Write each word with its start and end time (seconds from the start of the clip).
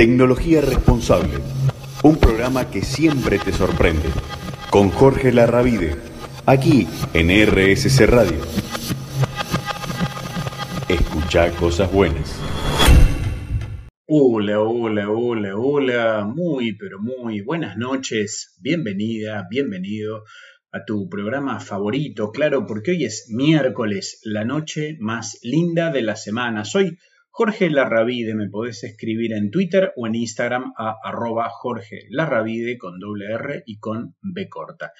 Tecnología 0.00 0.62
Responsable, 0.62 1.34
un 2.02 2.16
programa 2.16 2.70
que 2.70 2.80
siempre 2.80 3.38
te 3.38 3.52
sorprende, 3.52 4.08
con 4.70 4.88
Jorge 4.88 5.30
Larravide, 5.30 5.94
aquí 6.46 6.88
en 7.12 7.28
RSC 7.28 8.06
Radio. 8.06 8.38
Escucha 10.88 11.50
cosas 11.50 11.92
buenas. 11.92 12.40
Hola, 14.06 14.60
hola, 14.60 15.10
hola, 15.10 15.56
hola, 15.58 16.24
muy, 16.24 16.72
pero 16.78 16.98
muy 16.98 17.42
buenas 17.42 17.76
noches, 17.76 18.56
bienvenida, 18.58 19.46
bienvenido 19.50 20.24
a 20.72 20.82
tu 20.86 21.10
programa 21.10 21.60
favorito, 21.60 22.30
claro, 22.30 22.64
porque 22.64 22.92
hoy 22.92 23.04
es 23.04 23.26
miércoles, 23.28 24.18
la 24.24 24.46
noche 24.46 24.96
más 24.98 25.38
linda 25.42 25.90
de 25.90 26.00
la 26.00 26.16
semana. 26.16 26.64
Soy 26.64 26.96
Jorge 27.42 27.70
Larravide, 27.70 28.34
me 28.34 28.50
podés 28.50 28.84
escribir 28.84 29.32
en 29.32 29.50
Twitter 29.50 29.94
o 29.96 30.06
en 30.06 30.14
Instagram 30.14 30.74
a 30.76 30.96
arroba 31.02 31.48
Jorge 31.48 32.00
Larravide 32.10 32.76
con 32.76 32.98
doble 32.98 33.32
R 33.32 33.62
y 33.64 33.78
con 33.78 34.14
B 34.20 34.46
corta. 34.50 34.92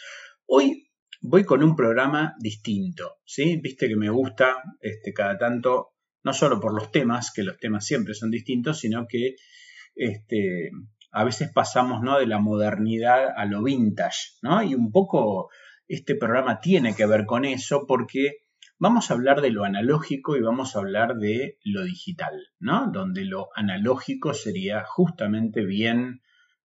Hoy 0.47 0.89
voy 1.21 1.45
con 1.45 1.63
un 1.63 1.77
programa 1.77 2.35
distinto, 2.41 3.19
¿sí? 3.27 3.61
Viste 3.63 3.89
que 3.89 3.97
me 3.97 4.09
gusta 4.09 4.55
este, 4.80 5.13
cada 5.13 5.37
tanto, 5.37 5.91
no 6.25 6.33
solo 6.33 6.59
por 6.59 6.73
los 6.73 6.91
temas, 6.91 7.30
que 7.30 7.43
los 7.43 7.59
temas 7.59 7.85
siempre 7.85 8.15
son 8.15 8.30
distintos, 8.30 8.79
sino 8.79 9.07
que 9.07 9.35
este, 9.95 10.71
a 11.13 11.25
veces 11.25 11.51
pasamos 11.52 12.01
¿no? 12.01 12.19
de 12.19 12.27
la 12.27 12.38
modernidad 12.38 13.35
a 13.37 13.45
lo 13.45 13.63
vintage, 13.63 14.38
¿no? 14.41 14.63
Y 14.63 14.75
un 14.75 14.91
poco 14.91 15.51
este 15.88 16.15
programa 16.15 16.59
tiene 16.59 16.97
que 16.97 17.05
ver 17.05 17.27
con 17.27 17.45
eso 17.45 17.85
porque 17.87 18.47
Vamos 18.83 19.11
a 19.11 19.15
hablar 19.15 19.43
de 19.43 19.51
lo 19.51 19.65
analógico 19.65 20.39
y 20.39 20.41
vamos 20.41 20.75
a 20.75 20.79
hablar 20.79 21.16
de 21.16 21.59
lo 21.65 21.84
digital, 21.84 22.48
¿no? 22.59 22.91
Donde 22.91 23.27
lo 23.27 23.48
analógico 23.55 24.33
sería 24.33 24.84
justamente 24.87 25.66
bien 25.66 26.23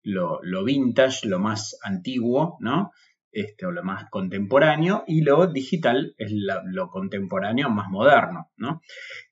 lo, 0.02 0.40
vintage, 0.64 1.28
lo 1.28 1.38
más 1.38 1.78
antiguo, 1.84 2.56
¿no? 2.58 2.90
Este, 3.30 3.64
o 3.64 3.70
lo 3.70 3.84
más 3.84 4.10
contemporáneo, 4.10 5.04
y 5.06 5.20
lo 5.20 5.46
digital 5.46 6.16
es 6.18 6.32
lo 6.32 6.88
contemporáneo 6.88 7.70
más 7.70 7.88
moderno, 7.88 8.50
¿no? 8.56 8.82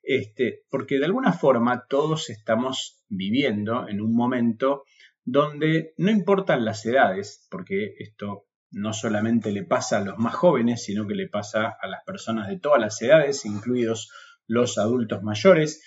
Este, 0.01 0.61
porque 0.71 1.01
de 1.01 1.07
alguna 1.07 1.33
forma 1.33 1.85
todos 1.89 2.31
estamos 2.31 3.03
viviendo 3.09 3.89
en 3.89 4.01
un 4.01 4.15
momento 4.15 4.85
donde 5.25 5.95
no 5.97 6.13
importan 6.13 6.65
las 6.65 6.87
edades, 6.87 7.45
porque 7.51 7.95
esto 7.99 8.48
no 8.71 8.93
solamente 8.93 9.53
le 9.53 9.65
pasa 9.65 9.99
a 9.99 10.05
los 10.05 10.19
más 10.19 10.35
jóvenes, 10.35 10.85
sino 10.85 11.07
que 11.07 11.15
le 11.15 11.29
pasa 11.29 11.77
a 11.81 11.89
las 11.89 12.05
personas 12.05 12.49
de 12.49 12.59
todas 12.59 12.81
las 12.81 13.01
edades, 13.01 13.45
incluidos 13.45 14.11
los 14.47 14.79
adultos 14.79 15.23
mayores. 15.23 15.83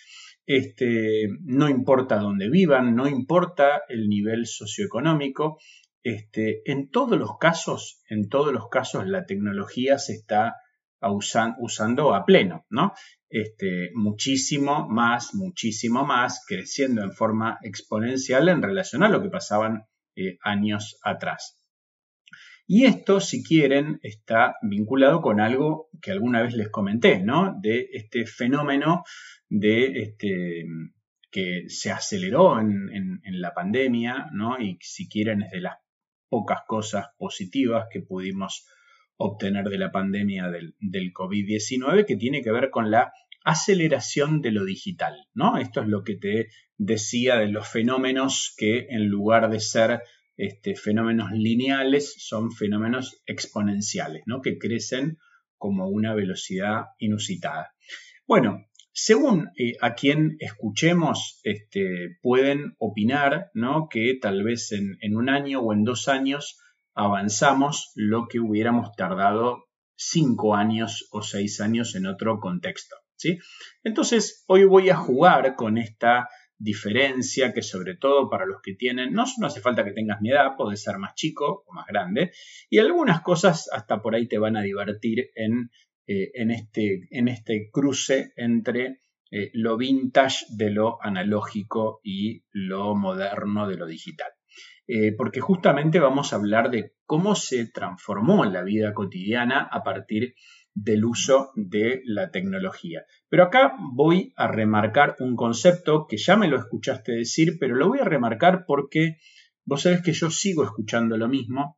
Este, 0.46 1.28
no 1.42 1.70
importa 1.70 2.18
dónde 2.18 2.50
vivan, 2.50 2.96
no 2.96 3.08
importa 3.08 3.84
el 3.88 4.10
nivel 4.10 4.46
socioeconómico. 4.48 5.60
Este, 6.04 6.62
en 6.70 6.90
todos 6.90 7.18
los 7.18 7.38
casos, 7.40 8.02
en 8.10 8.28
todos 8.28 8.52
los 8.52 8.70
casos, 8.70 9.08
la 9.08 9.26
tecnología 9.26 10.00
se 10.00 10.14
está 10.14 10.56
usando 11.58 12.14
a 12.14 12.26
pleno, 12.26 12.66
¿no? 12.70 12.94
Este, 13.30 13.92
muchísimo 13.94 14.88
más, 14.90 15.34
muchísimo 15.34 16.06
más, 16.06 16.44
creciendo 16.48 17.04
en 17.04 17.12
forma 17.12 17.60
exponencial 17.64 18.50
en 18.50 18.62
relación 18.62 19.04
a 19.04 19.10
lo 19.10 19.22
que 19.22 19.30
pasaban 19.30 19.88
eh, 20.16 20.38
años 20.44 21.00
atrás. 21.04 21.61
Y 22.74 22.86
esto, 22.86 23.20
si 23.20 23.44
quieren, 23.44 24.00
está 24.02 24.56
vinculado 24.62 25.20
con 25.20 25.42
algo 25.42 25.90
que 26.02 26.12
alguna 26.12 26.42
vez 26.42 26.54
les 26.54 26.70
comenté, 26.70 27.20
¿no? 27.20 27.54
De 27.62 27.90
este 27.92 28.26
fenómeno 28.26 29.04
de 29.50 29.88
este, 30.02 30.64
que 31.30 31.66
se 31.68 31.92
aceleró 31.92 32.62
en, 32.62 33.20
la 33.26 33.54
pandemia, 33.54 34.30
¿no? 34.32 34.58
Y 34.58 34.78
si 34.80 35.10
quieren 35.10 35.42
es 35.42 35.52
de 35.52 35.60
las 35.60 35.80
pocas 36.30 36.60
cosas 36.66 37.08
positivas 37.18 37.88
que 37.92 38.04
pudimos 38.04 38.66
obtener 39.18 39.66
de 39.66 39.78
la 39.78 39.92
pandemia 39.92 40.48
del, 40.48 40.74
del 40.80 41.12
COVID-19, 41.12 42.06
que 42.06 42.16
tiene 42.16 42.42
que 42.42 42.54
ver 42.54 42.70
con 42.70 42.90
la 42.90 43.12
aceleración 43.44 44.40
de 44.40 44.52
lo 44.54 44.64
digital, 44.64 45.28
¿no? 45.34 45.58
Esto 45.58 45.82
es 45.82 45.90
lo 45.90 46.06
que 46.06 46.16
te 46.16 46.48
decía 46.78 47.36
de 47.36 47.50
los 47.50 47.68
fenómenos 47.68 48.54
que 48.56 48.88
en 48.92 49.10
lugar 49.10 49.50
de 49.50 49.60
ser 49.60 50.00
este, 50.38 50.76
fenómenos 50.76 51.32
lineales 51.32 52.16
son 52.18 52.52
fenómenos 52.52 53.22
exponenciales, 53.26 54.24
¿no? 54.26 54.42
que 54.42 54.58
crecen 54.58 55.18
como 55.58 55.88
una 55.88 56.16
velocidad 56.16 56.86
inusitada. 56.98 57.74
Bueno, 58.26 58.66
según 58.94 59.52
eh, 59.58 59.74
a 59.82 59.94
quien 59.94 60.36
escuchemos, 60.40 61.40
este, 61.44 62.18
pueden 62.22 62.76
opinar 62.78 63.52
¿no? 63.54 63.88
que 63.90 64.18
tal 64.22 64.44
vez 64.44 64.72
en, 64.72 65.16
un 65.16 65.30
año 65.30 65.62
o 65.62 65.74
en 65.74 65.84
dos 65.84 66.08
años 66.08 66.60
avanzamos 66.94 67.92
lo 67.96 68.28
que 68.28 68.40
hubiéramos 68.40 68.96
tardado 68.96 69.66
cinco 69.96 70.56
años 70.56 71.08
o 71.12 71.22
seis 71.22 71.62
años 71.62 71.96
en 71.96 72.06
otro 72.06 72.40
contexto. 72.40 72.96
¿sí? 73.16 73.40
Entonces, 73.84 74.44
hoy 74.48 74.66
voy 74.66 74.90
a 74.90 74.98
jugar 74.98 75.56
con 75.56 75.78
esta 75.78 76.28
diferencia 76.62 77.54
que 77.54 77.62
sobre 77.62 77.96
todo 77.96 78.30
para 78.30 78.46
los 78.46 78.62
que 78.62 78.76
tienen, 78.76 79.14
no, 79.14 79.24
hace 79.24 79.62
falta 79.62 79.84
que 79.84 79.94
tengas 79.94 80.22
mi 80.22 80.30
edad, 80.30 80.56
puedes 80.56 80.82
ser 80.82 80.98
más 80.98 81.16
chico 81.16 81.64
o 81.66 81.74
más 81.74 81.88
grande, 81.88 82.32
y 82.70 82.78
algunas 82.78 83.22
cosas 83.22 83.70
hasta 83.74 84.02
por 84.02 84.16
ahí 84.16 84.28
te 84.28 84.38
van 84.38 84.56
a 84.56 84.62
divertir 84.62 85.32
en, 85.36 85.72
eh, 86.06 86.32
en, 86.36 86.52
este, 86.52 87.08
en 87.10 87.28
este, 87.28 87.70
cruce 87.72 88.34
entre 88.36 89.00
eh, 89.32 89.50
lo 89.54 89.78
vintage 89.78 90.46
de 90.50 90.70
lo 90.70 91.04
analógico 91.04 92.00
y 92.04 92.44
lo 92.52 92.96
moderno 92.96 93.68
de 93.68 93.78
lo 93.78 93.88
digital. 93.88 94.32
Eh, 94.88 95.14
porque 95.14 95.40
justamente 95.40 96.00
vamos 96.00 96.34
a 96.34 96.36
hablar 96.36 96.70
de 96.70 96.96
cómo 97.06 97.34
se 97.34 97.66
transformó 97.66 98.46
la 98.46 98.62
vida 98.62 98.94
cotidiana 98.94 99.62
a 99.62 99.84
partir 99.84 100.36
del 100.74 101.06
uso 101.06 101.52
de 101.56 102.02
la 102.06 102.32
tecnología. 102.32 103.04
Pero 103.30 103.44
acá 103.44 103.76
voy 103.94 104.34
a 104.36 104.48
remarcar 104.48 105.16
un 105.20 105.36
concepto 105.36 106.08
que 106.08 106.18
ya 106.18 106.36
me 106.36 106.48
lo 106.48 106.58
escuchaste 106.58 107.12
decir, 107.12 107.58
pero 107.60 107.76
lo 107.76 107.90
voy 107.90 108.00
a 108.00 108.06
remarcar 108.06 108.66
porque 108.66 109.18
vos 109.66 109.82
sabés 109.82 110.02
que 110.02 110.14
yo 110.14 110.30
sigo 110.30 110.64
escuchando 110.64 111.18
lo 111.18 111.28
mismo 111.28 111.78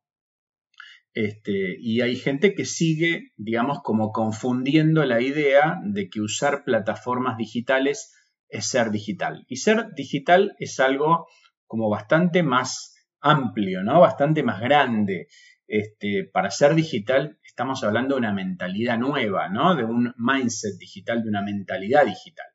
este, 1.13 1.75
y 1.79 2.01
hay 2.01 2.15
gente 2.15 2.55
que 2.55 2.65
sigue, 2.65 3.33
digamos, 3.37 3.81
como 3.83 4.11
confundiendo 4.11 5.05
la 5.05 5.21
idea 5.21 5.79
de 5.83 6.09
que 6.09 6.21
usar 6.21 6.63
plataformas 6.63 7.37
digitales 7.37 8.11
es 8.49 8.65
ser 8.65 8.89
digital. 8.89 9.45
Y 9.47 9.57
ser 9.57 9.93
digital 9.95 10.55
es 10.57 10.79
algo 10.79 11.27
como 11.67 11.89
bastante 11.89 12.41
más 12.41 12.95
amplio, 13.21 13.83
¿no? 13.83 13.99
Bastante 13.99 14.41
más 14.41 14.59
grande. 14.59 15.27
Este, 15.67 16.29
para 16.31 16.51
ser 16.51 16.75
digital 16.75 17.39
estamos 17.53 17.83
hablando 17.83 18.15
de 18.15 18.19
una 18.19 18.33
mentalidad 18.33 18.97
nueva, 18.97 19.47
¿no? 19.47 19.75
De 19.75 19.83
un 19.83 20.13
mindset 20.17 20.77
digital, 20.79 21.21
de 21.21 21.29
una 21.29 21.43
mentalidad 21.43 22.05
digital, 22.05 22.47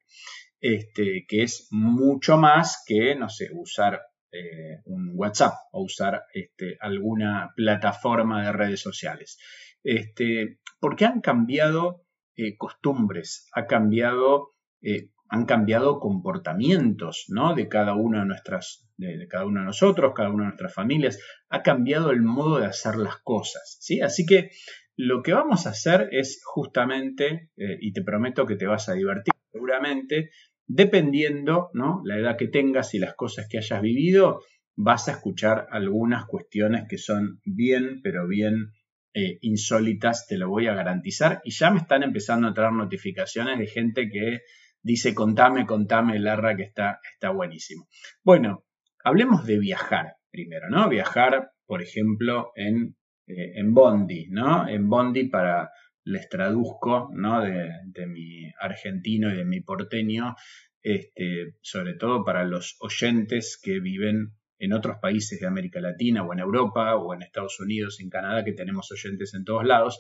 este, 0.61 1.25
que 1.29 1.45
es 1.45 1.69
mucho 1.71 2.37
más 2.37 2.83
que, 2.85 3.15
no 3.15 3.29
sé, 3.29 3.49
usar 3.53 4.01
eh, 4.33 4.81
un 4.87 5.13
WhatsApp 5.15 5.55
o 5.71 5.85
usar 5.85 6.25
este, 6.35 6.77
alguna 6.81 7.53
plataforma 7.55 8.45
de 8.45 8.53
redes 8.53 8.81
sociales. 8.81 9.39
Este, 9.85 10.59
porque 10.81 11.05
han 11.05 11.21
cambiado 11.21 12.05
eh, 12.37 12.57
costumbres, 12.57 13.49
ha 13.55 13.67
cambiado, 13.67 14.55
eh, 14.83 15.11
han 15.29 15.45
cambiado 15.45 16.01
comportamientos 16.01 17.27
¿no? 17.29 17.55
de 17.55 17.69
cada 17.69 17.95
una 17.95 18.21
de 18.21 18.27
nuestras, 18.27 18.89
de, 18.97 19.27
cada 19.29 19.47
uno 19.47 19.61
de 19.61 19.67
nosotros, 19.67 20.13
cada 20.15 20.31
una 20.31 20.45
de 20.45 20.49
nuestras 20.49 20.75
familias, 20.75 21.19
ha 21.49 21.63
cambiado 21.63 22.11
el 22.11 22.23
modo 22.23 22.61
de 22.61 22.67
hacer 22.67 22.97
las 22.97 23.17
cosas. 23.19 23.77
¿sí? 23.81 24.01
Así 24.01 24.25
que 24.25 24.51
lo 24.97 25.23
que 25.23 25.33
vamos 25.33 25.67
a 25.67 25.71
hacer 25.71 26.09
es 26.13 26.41
justamente, 26.45 27.51
eh, 27.57 27.79
y 27.81 27.93
te 27.93 28.03
prometo 28.03 28.47
que 28.47 28.57
te 28.57 28.67
vas 28.67 28.89
a 28.89 28.95
divertir 28.95 29.33
seguramente, 29.53 30.31
dependiendo 30.67 31.71
¿no? 31.73 32.01
la 32.05 32.19
edad 32.19 32.37
que 32.37 32.49
tengas 32.49 32.95
y 32.95 32.99
las 32.99 33.15
cosas 33.15 33.47
que 33.49 33.59
hayas 33.59 33.81
vivido, 33.81 34.41
vas 34.77 35.09
a 35.09 35.13
escuchar 35.13 35.67
algunas 35.71 36.25
cuestiones 36.27 36.85
que 36.89 36.99
son 36.99 37.41
bien, 37.45 38.01
pero 38.03 38.27
bien 38.27 38.73
eh, 39.15 39.39
insólitas, 39.41 40.27
te 40.27 40.39
lo 40.39 40.49
voy 40.49 40.69
a 40.69 40.75
garantizar. 40.75 41.41
Y 41.45 41.51
ya 41.51 41.71
me 41.71 41.81
están 41.81 42.03
empezando 42.03 42.49
a 42.49 42.55
traer 42.55 42.73
notificaciones 42.73 43.59
de 43.59 43.67
gente 43.67 44.09
que 44.09 44.41
dice, 44.83 45.15
contame, 45.15 45.67
contame, 45.67 46.19
Larra, 46.19 46.57
que 46.57 46.65
está, 46.65 47.01
está 47.15 47.31
buenísimo. 47.31 47.89
Bueno, 48.23 48.65
hablemos 49.05 49.47
de 49.47 49.59
viajar 49.59 50.17
primero, 50.31 50.69
¿no? 50.71 50.89
Viajar, 50.89 51.51
por 51.67 51.83
ejemplo, 51.83 52.53
en 52.55 52.97
eh, 53.29 53.53
en 53.61 53.75
Bondi, 53.75 54.27
¿no? 54.31 54.67
En 54.67 54.89
Bondi 54.89 55.25
para, 55.25 55.71
les 56.05 56.29
traduzco, 56.31 57.11
¿no? 57.13 57.43
De, 57.43 58.07
mi 58.07 58.51
argentino 58.59 59.31
y 59.31 59.37
de 59.37 59.45
mi 59.45 59.61
porteño, 59.61 60.35
este, 60.83 61.57
sobre 61.61 61.95
todo 61.95 62.25
para 62.25 62.45
los 62.45 62.77
oyentes 62.81 63.61
que 63.63 63.81
viven 63.81 64.33
en 64.59 64.73
otros 64.73 64.97
países 65.03 65.39
de 65.41 65.47
América 65.47 65.81
Latina 65.81 66.25
o 66.25 66.33
en 66.33 66.39
Europa 66.39 66.97
o 66.97 67.13
en 67.13 67.23
Estados 67.23 67.61
Unidos, 67.61 68.01
en 68.01 68.09
Canadá, 68.09 68.45
que 68.45 68.55
tenemos 68.55 68.91
oyentes 68.91 69.35
en 69.35 69.45
todos 69.45 69.65
lados. 69.65 69.99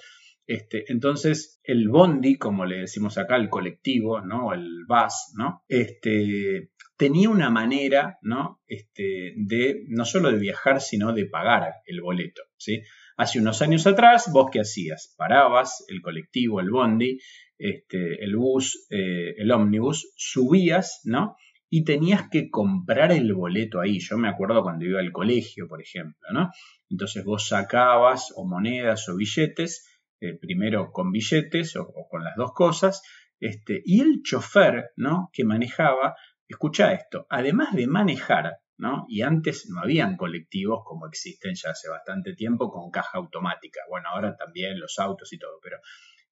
Este, 0.48 0.90
entonces, 0.90 1.60
el 1.62 1.90
bondi, 1.90 2.38
como 2.38 2.64
le 2.64 2.78
decimos 2.78 3.18
acá, 3.18 3.36
el 3.36 3.50
colectivo, 3.50 4.22
¿no? 4.22 4.54
El 4.54 4.86
bus, 4.88 5.34
¿no? 5.36 5.62
Este, 5.68 6.70
tenía 6.96 7.28
una 7.28 7.50
manera, 7.50 8.16
¿no? 8.22 8.62
Este, 8.66 9.34
de 9.36 9.84
no 9.88 10.06
solo 10.06 10.32
de 10.32 10.38
viajar, 10.38 10.80
sino 10.80 11.12
de 11.12 11.26
pagar 11.26 11.74
el 11.84 12.00
boleto, 12.00 12.40
¿sí? 12.56 12.80
Hace 13.18 13.40
unos 13.40 13.60
años 13.60 13.86
atrás, 13.86 14.30
vos 14.32 14.48
qué 14.50 14.60
hacías? 14.60 15.14
Parabas 15.18 15.84
el 15.88 16.00
colectivo, 16.00 16.60
el 16.60 16.70
bondi, 16.70 17.18
este, 17.58 18.24
el 18.24 18.34
bus, 18.34 18.86
eh, 18.88 19.34
el 19.36 19.52
ómnibus, 19.52 20.14
subías, 20.16 21.02
¿no? 21.04 21.36
Y 21.68 21.84
tenías 21.84 22.30
que 22.30 22.48
comprar 22.48 23.12
el 23.12 23.34
boleto 23.34 23.82
ahí. 23.82 23.98
Yo 23.98 24.16
me 24.16 24.30
acuerdo 24.30 24.62
cuando 24.62 24.86
iba 24.86 25.00
al 25.00 25.12
colegio, 25.12 25.68
por 25.68 25.82
ejemplo, 25.82 26.26
¿no? 26.32 26.50
Entonces 26.88 27.22
vos 27.22 27.48
sacabas 27.48 28.32
o 28.34 28.46
monedas 28.46 29.10
o 29.10 29.16
billetes, 29.16 29.84
eh, 30.20 30.38
primero 30.38 30.90
con 30.92 31.12
billetes 31.12 31.76
o, 31.76 31.92
con 32.10 32.24
las 32.24 32.36
dos 32.36 32.52
cosas, 32.52 33.02
este, 33.40 33.82
y 33.84 34.00
el 34.00 34.22
chofer, 34.22 34.90
¿no? 34.96 35.30
Que 35.32 35.44
manejaba 35.44 36.16
Escucha 36.48 36.94
esto, 36.94 37.26
además 37.28 37.74
de 37.74 37.86
manejar, 37.86 38.60
¿no? 38.78 39.04
Y 39.06 39.20
antes 39.20 39.68
no 39.68 39.82
habían 39.82 40.16
colectivos 40.16 40.80
como 40.82 41.06
existen 41.06 41.54
ya 41.54 41.72
hace 41.72 41.90
bastante 41.90 42.32
tiempo 42.34 42.70
con 42.70 42.90
caja 42.90 43.18
automática. 43.18 43.82
Bueno, 43.90 44.08
ahora 44.08 44.34
también 44.34 44.80
los 44.80 44.98
autos 44.98 45.30
y 45.34 45.38
todo, 45.38 45.60
pero 45.62 45.76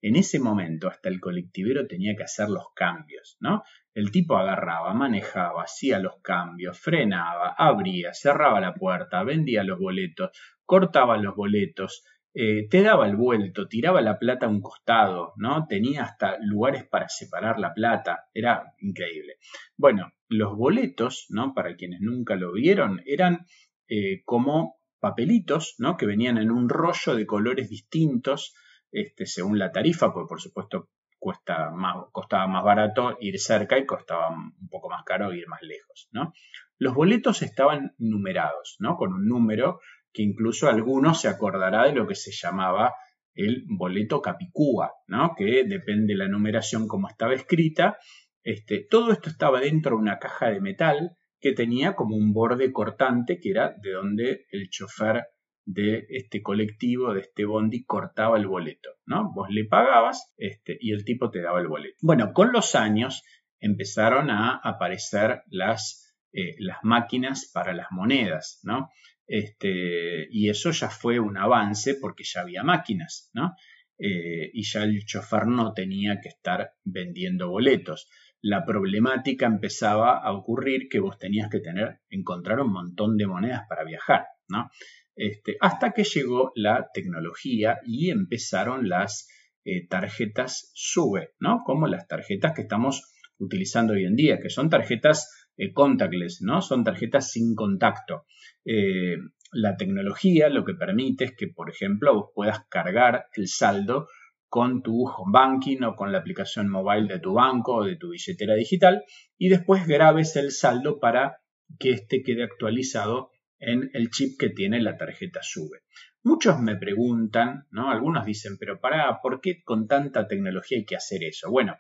en 0.00 0.17
ese 0.17 0.38
momento 0.41 0.88
hasta 0.88 1.11
el 1.11 1.21
colectivero 1.21 1.87
tenía 1.87 2.17
que 2.17 2.23
hacer 2.23 2.49
los 2.49 2.65
cambios, 2.75 3.37
¿no? 3.41 3.62
El 3.93 4.11
tipo 4.11 4.38
agarraba, 4.38 4.94
manejaba, 4.94 5.65
hacía 5.65 5.99
los 5.99 6.15
cambios, 6.23 6.79
frenaba, 6.79 7.55
abría, 7.59 8.15
cerraba 8.15 8.59
la 8.59 8.73
puerta, 8.73 9.23
vendía 9.23 9.65
los 9.65 9.79
boletos, 9.79 10.31
cortaba 10.65 11.19
los 11.19 11.37
boletos, 11.37 12.05
eh, 12.38 12.69
te 12.69 12.83
daba 12.83 13.06
el 13.06 13.17
vuelto, 13.17 13.67
tiraba 13.67 14.03
la 14.03 14.19
plata 14.19 14.44
a 14.44 14.50
un 14.50 14.61
costado, 14.61 15.33
¿no? 15.37 15.67
Tenía 15.67 16.03
hasta 16.03 16.37
lugares 16.38 16.85
para 16.85 17.09
separar 17.09 17.59
la 17.59 17.73
plata, 17.73 18.29
era 18.35 18.75
increíble. 18.81 19.38
Bueno, 19.79 20.12
los 20.29 20.55
boletos, 20.55 21.25
¿no? 21.31 21.55
Para 21.55 21.77
quienes 21.77 22.03
nunca 22.03 22.37
lo 22.37 22.53
vieron, 22.53 23.00
eran 23.06 23.47
eh, 23.88 24.23
como 24.27 24.77
papelitos, 25.00 25.77
¿no? 25.79 25.97
Que 25.97 26.05
venían 26.05 26.37
en 26.37 26.50
un 26.50 26.69
rollo 26.69 27.15
de 27.15 27.25
colores 27.25 27.71
distintos, 27.71 28.55
este, 28.93 29.25
según 29.25 29.59
la 29.59 29.73
tarifa, 29.73 30.12
porque 30.12 30.29
por 30.29 30.43
supuesto 30.43 30.91
cuesta 31.19 31.71
más, 31.71 31.97
costaba 32.12 32.47
más 32.47 32.65
barato 32.65 33.17
ir 33.19 33.41
cerca 33.41 33.79
y 33.79 33.87
costaba 33.87 34.29
un 34.29 34.69
poco 34.69 34.91
más 34.91 35.05
caro 35.05 35.33
ir 35.33 35.49
más 35.49 35.62
lejos, 35.62 36.09
¿no? 36.11 36.35
Los 36.79 36.93
boletos 36.93 37.41
estaban 37.41 37.94
numerados, 37.97 38.77
¿no? 38.79 38.99
Con 38.99 39.15
un 39.15 39.27
número 39.27 39.81
que 40.17 40.23
incluso 40.23 40.67
algunos 40.67 41.21
se 41.21 41.29
acordará 41.29 41.85
de 41.85 41.93
lo 41.93 42.07
que 42.07 42.15
se 42.15 42.33
llamaba 42.33 42.95
el 43.35 43.65
boleto 43.69 44.23
capicúa, 44.23 44.93
¿no? 45.09 45.35
que 45.37 45.65
depende 45.65 46.15
de 46.15 46.19
la 46.19 46.27
numeración 46.27 46.89
como 46.89 47.07
estaba 47.07 47.35
escrita. 47.35 47.99
Este, 48.43 48.87
todo 48.89 49.13
esto 49.13 49.29
estaba 49.29 49.61
dentro 49.61 49.97
de 49.97 50.01
una 50.01 50.19
caja 50.19 50.49
de 50.49 50.63
metal 50.63 51.19
que 51.39 51.53
tenía 51.53 51.95
como 51.95 52.17
un 52.17 52.33
borde 52.33 52.73
cortante, 52.73 53.39
que 53.39 53.51
era 53.51 53.75
de 53.83 53.93
donde 53.93 54.47
el 54.53 54.71
chofer 54.71 55.27
de 55.67 56.07
este 56.09 56.41
colectivo, 56.41 57.12
de 57.12 57.21
este 57.21 57.45
bondi, 57.45 57.85
cortaba 57.85 58.39
el 58.39 58.47
boleto, 58.47 58.89
¿no? 59.05 59.35
Vos 59.35 59.49
le 59.51 59.67
pagabas 59.67 60.33
este, 60.39 60.79
y 60.81 60.93
el 60.93 61.05
tipo 61.05 61.31
te 61.31 61.43
daba 61.43 61.61
el 61.61 61.69
boleto. 61.69 61.97
Bueno, 62.01 62.33
con 62.33 62.53
los 62.53 62.75
años 62.75 63.23
empezaron 63.61 64.31
a 64.31 64.61
aparecer 64.65 65.43
las, 65.49 66.17
eh, 66.33 66.55
las 66.59 66.79
máquinas 66.85 67.51
para 67.53 67.75
las 67.75 67.89
monedas, 67.91 68.61
¿no? 68.62 68.89
Este, 69.26 70.28
y 70.31 70.49
eso 70.49 70.70
ya 70.70 70.88
fue 70.88 71.19
un 71.19 71.37
avance 71.37 71.94
porque 71.94 72.25
ya 72.25 72.43
había 72.43 72.62
máquinas, 72.62 73.31
¿no? 73.34 73.55
Eh, 73.99 74.50
y 74.52 74.62
ya 74.62 74.84
el 74.84 75.05
chofer 75.05 75.46
no 75.46 75.73
tenía 75.73 76.20
que 76.20 76.28
estar 76.28 76.73
vendiendo 76.84 77.49
boletos. 77.49 78.08
La 78.43 78.64
problemática 78.64 79.46
empezaba 79.46 80.19
a 80.19 80.32
ocurrir 80.32 80.88
que 80.88 81.00
vos 81.00 81.19
tenías 81.19 81.49
que 81.50 81.61
tener, 81.61 82.00
encontrar 82.11 82.61
un 82.61 82.73
montón 82.73 83.17
de 83.17 83.26
monedas 83.26 83.62
para 83.69 83.84
viajar, 83.84 84.26
¿no? 84.49 84.70
Este, 85.17 85.56
hasta 85.61 85.93
que 85.93 86.05
llegó 86.05 86.52
la 86.55 86.90
tecnología 86.93 87.78
y 87.87 88.11
empezaron 88.11 88.88
las 88.88 89.28
eh, 89.64 89.87
tarjetas 89.88 90.70
SUBE, 90.75 91.31
¿no? 91.40 91.62
Como 91.64 91.87
las 91.87 92.06
tarjetas 92.06 92.52
que 92.55 92.62
estamos 92.62 93.02
utilizando 93.38 93.94
hoy 93.94 94.05
en 94.05 94.14
día, 94.14 94.38
que 94.40 94.50
son 94.50 94.69
tarjetas 94.69 95.49
eh, 95.56 95.73
contactless, 95.73 96.43
¿no? 96.43 96.61
Son 96.61 96.84
tarjetas 96.84 97.32
sin 97.32 97.55
contacto. 97.55 98.26
Eh, 98.67 99.17
la 99.53 99.77
tecnología 99.77 100.49
lo 100.49 100.65
que 100.65 100.75
permite 100.75 101.25
es 101.25 101.37
que, 101.37 101.47
por 101.47 101.71
ejemplo, 101.71 102.15
vos 102.15 102.31
puedas 102.35 102.67
cargar 102.69 103.27
el 103.35 103.49
saldo 103.49 104.09
con 104.49 104.83
tu 104.83 105.07
home 105.07 105.33
banking 105.33 105.83
o 105.85 105.95
con 105.95 106.13
la 106.13 106.19
aplicación 106.19 106.69
mobile 106.69 107.07
de 107.07 107.21
tu 107.21 107.35
banco 107.35 107.77
o 107.77 107.85
de 107.85 107.97
tu 107.97 108.11
billetera 108.11 108.55
digital 108.55 109.05
y 109.39 109.49
después 109.49 109.87
grabes 109.87 110.37
el 110.37 110.51
saldo 110.51 110.99
para 110.99 111.39
que 111.79 111.91
éste 111.91 112.23
quede 112.23 112.45
actualizado 112.45 113.31
en 113.59 113.91
el 113.95 114.11
chip 114.11 114.39
que 114.39 114.51
tiene 114.51 114.81
la 114.81 114.97
tarjeta 114.97 115.41
SUBE. 115.43 115.81
Muchos 116.23 116.61
me 116.61 116.77
preguntan, 116.77 117.67
¿no? 117.71 117.91
Algunos 117.91 118.27
dicen, 118.27 118.57
pero 118.59 118.81
para, 118.81 119.21
¿por 119.23 119.41
qué 119.41 119.62
con 119.62 119.87
tanta 119.87 120.27
tecnología 120.27 120.79
hay 120.79 120.85
que 120.85 120.97
hacer 120.97 121.23
eso? 121.23 121.51
Bueno, 121.51 121.77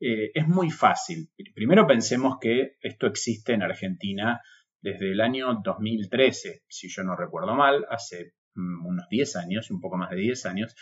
eh, 0.00 0.30
es 0.34 0.48
muy 0.48 0.70
fácil. 0.70 1.30
Primero 1.54 1.86
pensemos 1.86 2.38
que 2.40 2.76
esto 2.80 3.06
existe 3.06 3.52
en 3.52 3.62
Argentina 3.62 4.40
desde 4.82 5.12
el 5.12 5.20
año 5.20 5.60
2013, 5.62 6.62
si 6.68 6.88
yo 6.88 7.02
no 7.04 7.16
recuerdo 7.16 7.54
mal, 7.54 7.86
hace 7.90 8.32
mm, 8.54 8.86
unos 8.86 9.06
10 9.08 9.36
años, 9.36 9.70
un 9.70 9.80
poco 9.80 9.96
más 9.96 10.10
de 10.10 10.16
10 10.16 10.46
años. 10.46 10.74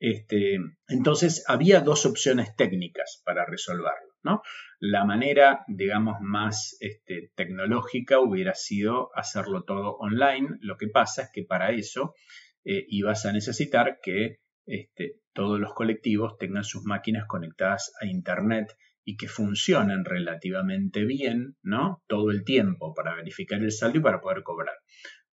Este, 0.00 0.58
entonces 0.86 1.44
había 1.48 1.80
dos 1.80 2.06
opciones 2.06 2.54
técnicas 2.56 3.20
para 3.24 3.44
resolverlo. 3.44 4.14
¿no? 4.22 4.42
La 4.80 5.04
manera, 5.04 5.64
digamos, 5.66 6.16
más 6.20 6.76
este, 6.80 7.32
tecnológica 7.34 8.20
hubiera 8.20 8.54
sido 8.54 9.10
hacerlo 9.14 9.64
todo 9.64 9.96
online. 9.96 10.58
Lo 10.60 10.76
que 10.76 10.88
pasa 10.88 11.22
es 11.22 11.30
que 11.32 11.42
para 11.42 11.72
eso 11.72 12.14
eh, 12.64 12.84
ibas 12.88 13.26
a 13.26 13.32
necesitar 13.32 13.98
que 14.02 14.38
este, 14.66 15.16
todos 15.32 15.58
los 15.58 15.72
colectivos 15.72 16.36
tengan 16.38 16.64
sus 16.64 16.84
máquinas 16.84 17.26
conectadas 17.26 17.92
a 18.00 18.06
Internet 18.06 18.76
y 19.08 19.16
que 19.16 19.26
funcionen 19.26 20.04
relativamente 20.04 21.06
bien, 21.06 21.56
¿no? 21.62 22.02
Todo 22.08 22.30
el 22.30 22.44
tiempo 22.44 22.92
para 22.92 23.14
verificar 23.14 23.58
el 23.58 23.72
saldo 23.72 24.00
y 24.00 24.02
para 24.02 24.20
poder 24.20 24.42
cobrar. 24.42 24.74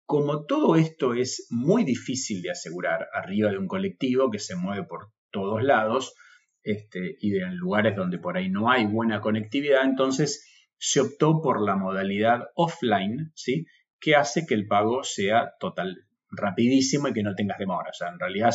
Como 0.05 0.45
todo 0.45 0.77
esto 0.77 1.13
es 1.13 1.47
muy 1.49 1.83
difícil 1.83 2.41
de 2.41 2.51
asegurar 2.51 3.09
arriba 3.11 3.51
de 3.51 3.57
un 3.57 3.67
colectivo 3.67 4.31
que 4.31 4.39
se 4.39 4.55
mueve 4.55 4.85
por 4.85 5.09
todos 5.29 5.61
lados 5.61 6.15
este, 6.63 7.17
y 7.19 7.35
en 7.35 7.57
lugares 7.57 7.97
donde 7.97 8.17
por 8.17 8.37
ahí 8.37 8.49
no 8.49 8.71
hay 8.71 8.85
buena 8.85 9.19
conectividad, 9.19 9.83
entonces 9.83 10.49
se 10.77 11.01
optó 11.01 11.41
por 11.41 11.61
la 11.61 11.75
modalidad 11.75 12.45
offline, 12.55 13.33
¿sí? 13.35 13.65
que 13.99 14.15
hace 14.15 14.45
que 14.45 14.53
el 14.53 14.67
pago 14.67 15.03
sea 15.03 15.51
total, 15.59 15.97
rapidísimo 16.31 17.09
y 17.09 17.13
que 17.13 17.23
no 17.23 17.35
tengas 17.35 17.59
demora. 17.59 17.89
O 17.89 17.93
sea, 17.93 18.07
en 18.07 18.19
realidad, 18.19 18.53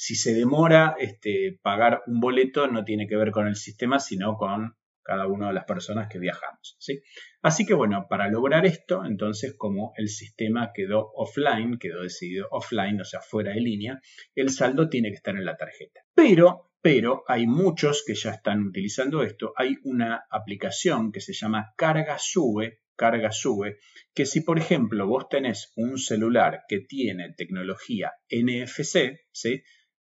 si, 0.00 0.14
se 0.14 0.32
demora 0.32 0.96
este, 0.98 1.58
pagar 1.60 2.02
un 2.06 2.20
boleto, 2.20 2.66
no 2.68 2.84
tiene 2.84 3.06
que 3.06 3.16
ver 3.16 3.30
con 3.30 3.46
el 3.46 3.54
sistema, 3.54 4.00
sino 4.00 4.38
con 4.38 4.74
cada 5.02 5.26
una 5.26 5.48
de 5.48 5.52
las 5.52 5.66
personas 5.66 6.08
que 6.08 6.18
viajamos. 6.18 6.74
¿sí? 6.78 7.02
Así 7.42 7.66
que 7.66 7.74
bueno, 7.74 8.06
para 8.08 8.28
lograr 8.28 8.64
esto, 8.64 9.04
entonces 9.04 9.54
como 9.58 9.92
el 9.96 10.08
sistema 10.08 10.70
quedó 10.74 11.10
offline, 11.14 11.78
quedó 11.78 12.00
decidido 12.00 12.48
offline, 12.50 12.98
o 12.98 13.04
sea, 13.04 13.20
fuera 13.20 13.52
de 13.52 13.60
línea, 13.60 14.00
el 14.34 14.48
saldo 14.48 14.88
tiene 14.88 15.10
que 15.10 15.16
estar 15.16 15.36
en 15.36 15.44
la 15.44 15.58
tarjeta. 15.58 16.00
Pero, 16.14 16.72
pero 16.80 17.22
hay 17.28 17.46
muchos 17.46 18.02
que 18.06 18.14
ya 18.14 18.30
están 18.30 18.62
utilizando 18.62 19.22
esto. 19.22 19.52
Hay 19.54 19.76
una 19.84 20.24
aplicación 20.30 21.12
que 21.12 21.20
se 21.20 21.34
llama 21.34 21.74
Carga 21.76 22.16
Sube, 22.18 22.80
carga 22.96 23.32
sube, 23.32 23.78
que 24.14 24.26
si 24.26 24.42
por 24.42 24.58
ejemplo 24.58 25.06
vos 25.06 25.26
tenés 25.30 25.72
un 25.76 25.96
celular 25.96 26.64
que 26.68 26.80
tiene 26.80 27.32
tecnología 27.34 28.12
NFC, 28.28 29.20
¿sí? 29.32 29.62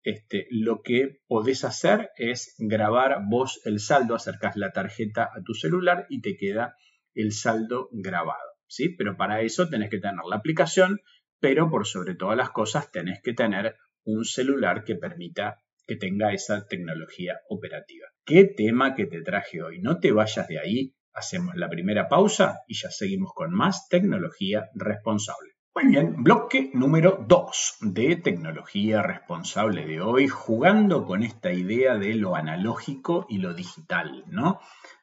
Este, 0.06 0.46
lo 0.50 0.82
que 0.82 1.18
podés 1.26 1.64
hacer 1.64 2.10
es 2.16 2.54
grabar 2.58 3.22
vos 3.28 3.60
el 3.64 3.80
saldo, 3.80 4.14
acercás 4.14 4.54
la 4.56 4.70
tarjeta 4.70 5.24
a 5.24 5.42
tu 5.44 5.52
celular 5.52 6.06
y 6.08 6.20
te 6.20 6.36
queda 6.36 6.76
el 7.12 7.32
saldo 7.32 7.88
grabado, 7.90 8.52
¿sí? 8.68 8.90
Pero 8.90 9.16
para 9.16 9.40
eso 9.40 9.68
tenés 9.68 9.90
que 9.90 9.98
tener 9.98 10.24
la 10.30 10.36
aplicación, 10.36 11.00
pero 11.40 11.68
por 11.70 11.88
sobre 11.88 12.14
todas 12.14 12.36
las 12.36 12.50
cosas 12.50 12.92
tenés 12.92 13.20
que 13.20 13.32
tener 13.32 13.74
un 14.04 14.24
celular 14.24 14.84
que 14.84 14.94
permita 14.94 15.62
que 15.88 15.96
tenga 15.96 16.32
esa 16.32 16.68
tecnología 16.68 17.40
operativa. 17.48 18.06
¿Qué 18.24 18.44
tema 18.44 18.94
que 18.94 19.06
te 19.06 19.22
traje 19.22 19.60
hoy? 19.60 19.80
No 19.80 19.98
te 19.98 20.12
vayas 20.12 20.46
de 20.46 20.60
ahí 20.60 20.96
Hacemos 21.16 21.56
la 21.56 21.70
primera 21.70 22.08
pausa 22.08 22.60
y 22.68 22.74
ya 22.74 22.90
seguimos 22.90 23.32
con 23.34 23.50
más 23.50 23.88
tecnología 23.88 24.68
responsable. 24.74 25.55
Muy 25.76 25.88
bien, 25.88 26.24
bloque 26.24 26.70
número 26.72 27.22
2 27.28 27.76
de 27.82 28.16
tecnología 28.16 29.02
responsable 29.02 29.84
de 29.84 30.00
hoy, 30.00 30.26
jugando 30.26 31.04
con 31.04 31.22
esta 31.22 31.52
idea 31.52 31.98
de 31.98 32.14
lo 32.14 32.34
analógico 32.34 33.26
y 33.28 33.36
lo 33.40 33.52
digital, 33.52 34.24
¿no? 34.26 34.58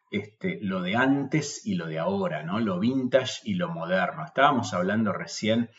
Este, 0.09 0.57
lo 0.63 0.81
de 0.81 0.95
antes 0.95 1.63
y 1.63 1.75
lo 1.75 1.85
de 1.85 1.99
ahora, 1.99 2.41
¿no? 2.41 2.59
Lo 2.59 2.79
vintage 2.79 3.41
y 3.43 3.53
lo 3.53 3.69
moderno. 3.69 4.25
Estábamos 4.25 4.73
hablando 4.73 5.13
recién 5.13 5.69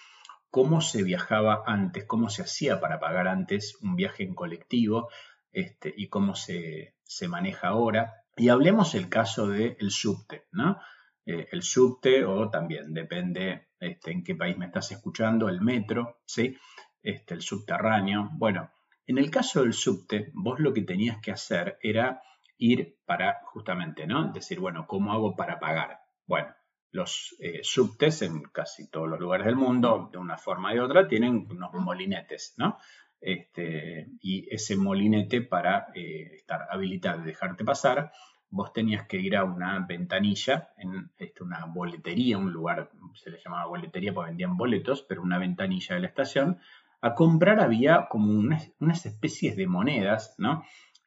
cómo 0.49 0.81
se 0.81 1.03
viajaba 1.03 1.65
antes, 1.67 2.05
cómo 2.05 2.29
se 2.29 2.43
hacía 2.43 2.79
para 2.79 3.01
pagar 3.01 3.27
antes 3.27 3.77
un 3.83 3.97
viaje 3.97 4.23
en 4.23 4.37
colectivo 4.37 5.09
este, 5.51 5.93
y 5.97 6.07
cómo 6.07 6.37
se, 6.37 6.95
se 7.03 7.27
maneja 7.27 7.67
ahora. 7.67 8.13
Y 8.37 8.49
hablemos 8.49 8.95
el 8.95 9.09
caso 9.09 9.49
del 9.49 9.91
subte, 9.91 10.45
¿no? 10.53 10.79
eh, 11.27 11.49
el 11.53 11.63
subte 11.63 12.25
o 12.25 12.51
también 12.51 12.93
depende 12.93 13.69
este, 13.87 14.13
en 14.13 14.25
qué 14.25 14.35
país 14.35 14.57
me 14.57 14.67
estás 14.67 14.91
escuchando, 14.93 15.49
el 15.49 15.61
metro, 15.61 16.21
¿sí? 16.25 16.57
Este, 17.03 17.35
el 17.35 17.43
subterráneo. 17.43 18.31
Bueno, 18.33 18.71
en 19.07 19.19
el 19.19 19.31
caso 19.31 19.63
del 19.63 19.75
subte, 19.75 20.31
vos 20.35 20.59
lo 20.61 20.73
que 20.73 20.83
tenías 20.83 21.21
que 21.21 21.31
hacer 21.31 21.79
era 21.83 22.23
ir 22.57 22.99
para 23.05 23.41
justamente, 23.45 24.07
¿no? 24.07 24.33
Decir, 24.33 24.61
bueno, 24.61 24.87
¿cómo 24.87 25.13
hago 25.13 25.37
para 25.37 25.59
pagar? 25.59 26.01
Bueno, 26.27 26.55
los 26.91 27.35
eh, 27.41 27.61
subtes 27.63 28.23
en 28.23 28.43
casi 28.43 28.89
todos 28.89 29.09
los 29.09 29.21
lugares 29.21 29.47
del 29.47 29.57
mundo, 29.57 30.09
de 30.13 30.19
una 30.19 30.39
forma 30.39 30.73
u 30.75 30.83
otra, 30.83 31.09
tienen 31.09 31.47
unos 31.51 31.73
molinetes, 31.75 32.55
¿no? 32.57 32.79
Este, 33.21 34.07
y 34.21 34.47
ese 34.55 34.77
molinete 34.77 35.41
para 35.41 35.89
eh, 35.95 36.37
estar 36.37 36.67
habilitado 36.71 37.23
y 37.23 37.27
dejarte 37.27 37.65
pasar, 37.65 38.13
vos 38.55 38.73
tenías 38.73 39.09
que 39.09 39.17
ir 39.17 39.37
a 39.37 39.43
una 39.43 39.85
ventanilla, 39.85 40.71
en 40.79 41.11
este, 41.19 41.43
una 41.43 41.65
boletería, 41.65 42.39
un 42.39 42.53
lugar, 42.53 42.89
se 43.15 43.31
le 43.31 43.41
llamaba 43.45 43.67
boletería 43.67 44.15
porque 44.15 44.31
vendían 44.31 44.57
boletos, 44.57 45.03
pero 45.03 45.23
una 45.23 45.39
ventanilla 45.39 45.97
de 45.97 46.01
la 46.01 46.07
estación, 46.07 46.61
a 47.01 47.15
comprar 47.15 47.59
había 47.59 48.07
como 48.09 48.31
unas, 48.31 49.07
especies 49.07 49.57
de 49.57 49.67
monedas, 49.67 50.37
¿no? 50.39 50.65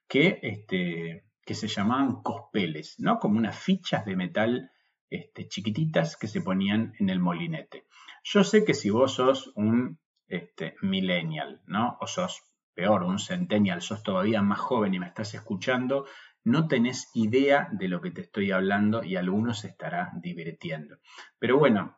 Que, 0.09 0.39
este, 0.43 1.23
que 1.45 1.53
se 1.53 1.69
llamaban 1.69 2.21
cospeles, 2.21 2.99
¿no? 2.99 3.17
Como 3.17 3.37
unas 3.37 3.57
fichas 3.57 4.05
de 4.05 4.17
metal 4.17 4.71
este, 5.09 5.47
chiquititas 5.47 6.17
que 6.17 6.27
se 6.27 6.41
ponían 6.41 6.93
en 6.99 7.09
el 7.09 7.19
molinete. 7.19 7.85
Yo 8.23 8.43
sé 8.43 8.65
que 8.65 8.73
si 8.73 8.89
vos 8.89 9.13
sos 9.13 9.53
un 9.55 9.99
este, 10.27 10.75
millennial, 10.81 11.61
¿no? 11.65 11.97
O 12.01 12.07
sos 12.07 12.43
peor, 12.73 13.03
un 13.03 13.19
centennial, 13.19 13.81
sos 13.81 14.03
todavía 14.03 14.41
más 14.41 14.59
joven 14.59 14.93
y 14.93 14.99
me 14.99 15.07
estás 15.07 15.33
escuchando, 15.33 16.05
no 16.43 16.67
tenés 16.67 17.09
idea 17.13 17.69
de 17.71 17.87
lo 17.87 18.01
que 18.01 18.11
te 18.11 18.21
estoy 18.21 18.51
hablando 18.51 19.03
y 19.03 19.15
algunos 19.15 19.59
se 19.59 19.67
estará 19.67 20.11
divirtiendo. 20.21 20.97
Pero 21.39 21.57
bueno, 21.57 21.97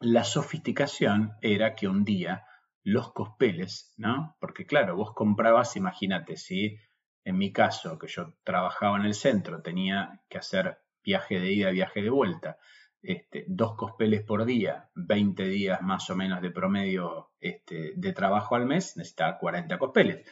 la 0.00 0.24
sofisticación 0.24 1.32
era 1.40 1.74
que 1.74 1.88
un 1.88 2.04
día 2.04 2.44
los 2.82 3.12
cospeles, 3.12 3.92
¿no? 3.96 4.36
Porque 4.40 4.64
claro, 4.64 4.96
vos 4.96 5.12
comprabas, 5.14 5.76
imagínate, 5.76 6.36
si 6.36 6.78
en 7.28 7.36
mi 7.36 7.52
caso, 7.52 7.98
que 7.98 8.06
yo 8.08 8.34
trabajaba 8.42 8.96
en 8.96 9.04
el 9.04 9.12
centro, 9.12 9.60
tenía 9.60 10.22
que 10.30 10.38
hacer 10.38 10.78
viaje 11.04 11.38
de 11.38 11.52
ida, 11.52 11.70
viaje 11.70 12.00
de 12.00 12.08
vuelta, 12.08 12.56
este, 13.02 13.44
dos 13.48 13.76
cospeles 13.76 14.22
por 14.22 14.46
día, 14.46 14.88
20 14.94 15.46
días 15.46 15.82
más 15.82 16.08
o 16.08 16.16
menos 16.16 16.40
de 16.40 16.50
promedio 16.50 17.32
este, 17.38 17.92
de 17.96 18.12
trabajo 18.14 18.54
al 18.54 18.64
mes, 18.64 18.96
necesitaba 18.96 19.38
40 19.38 19.78
cospeles. 19.78 20.26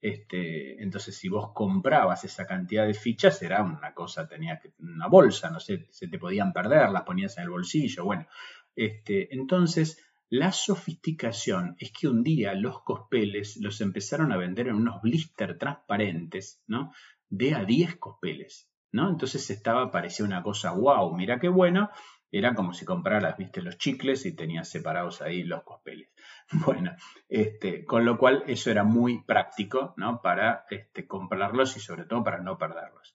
Este, 0.00 0.82
entonces, 0.82 1.16
si 1.16 1.28
vos 1.28 1.52
comprabas 1.52 2.24
esa 2.24 2.46
cantidad 2.46 2.86
de 2.86 2.94
fichas, 2.94 3.42
era 3.42 3.62
una 3.62 3.92
cosa, 3.92 4.26
tenía 4.26 4.60
una 4.78 5.08
bolsa, 5.08 5.50
no 5.50 5.60
sé, 5.60 5.88
se 5.90 6.08
te 6.08 6.18
podían 6.18 6.52
perder, 6.52 6.90
las 6.90 7.02
ponías 7.02 7.36
en 7.36 7.44
el 7.44 7.50
bolsillo. 7.50 8.04
Bueno, 8.04 8.26
este, 8.74 9.34
entonces 9.34 10.02
la 10.30 10.52
sofisticación 10.52 11.76
es 11.78 11.92
que 11.92 12.08
un 12.08 12.22
día 12.22 12.54
los 12.54 12.82
cospeles 12.82 13.56
los 13.58 13.80
empezaron 13.80 14.32
a 14.32 14.36
vender 14.36 14.68
en 14.68 14.76
unos 14.76 15.02
blister 15.02 15.58
transparentes, 15.58 16.62
¿no? 16.66 16.92
De 17.28 17.54
a 17.54 17.64
10 17.64 17.96
cospeles. 17.96 18.70
¿no? 18.92 19.08
Entonces 19.08 19.48
estaba, 19.50 19.90
parecía 19.90 20.24
una 20.24 20.42
cosa, 20.42 20.72
wow, 20.72 21.14
mira 21.14 21.38
qué 21.38 21.48
bueno, 21.48 21.90
era 22.32 22.54
como 22.54 22.72
si 22.72 22.84
compraras, 22.84 23.36
viste, 23.36 23.62
los 23.62 23.78
chicles 23.78 24.24
y 24.26 24.34
tenías 24.34 24.68
separados 24.68 25.22
ahí 25.22 25.42
los 25.42 25.62
cospeles. 25.62 26.08
Bueno, 26.52 26.96
este, 27.28 27.84
con 27.84 28.04
lo 28.04 28.18
cual 28.18 28.42
eso 28.46 28.70
era 28.70 28.82
muy 28.82 29.22
práctico, 29.22 29.94
¿no? 29.96 30.20
Para 30.20 30.64
este, 30.70 31.06
comprarlos 31.06 31.76
y 31.76 31.80
sobre 31.80 32.04
todo 32.04 32.24
para 32.24 32.40
no 32.40 32.58
perderlos. 32.58 33.14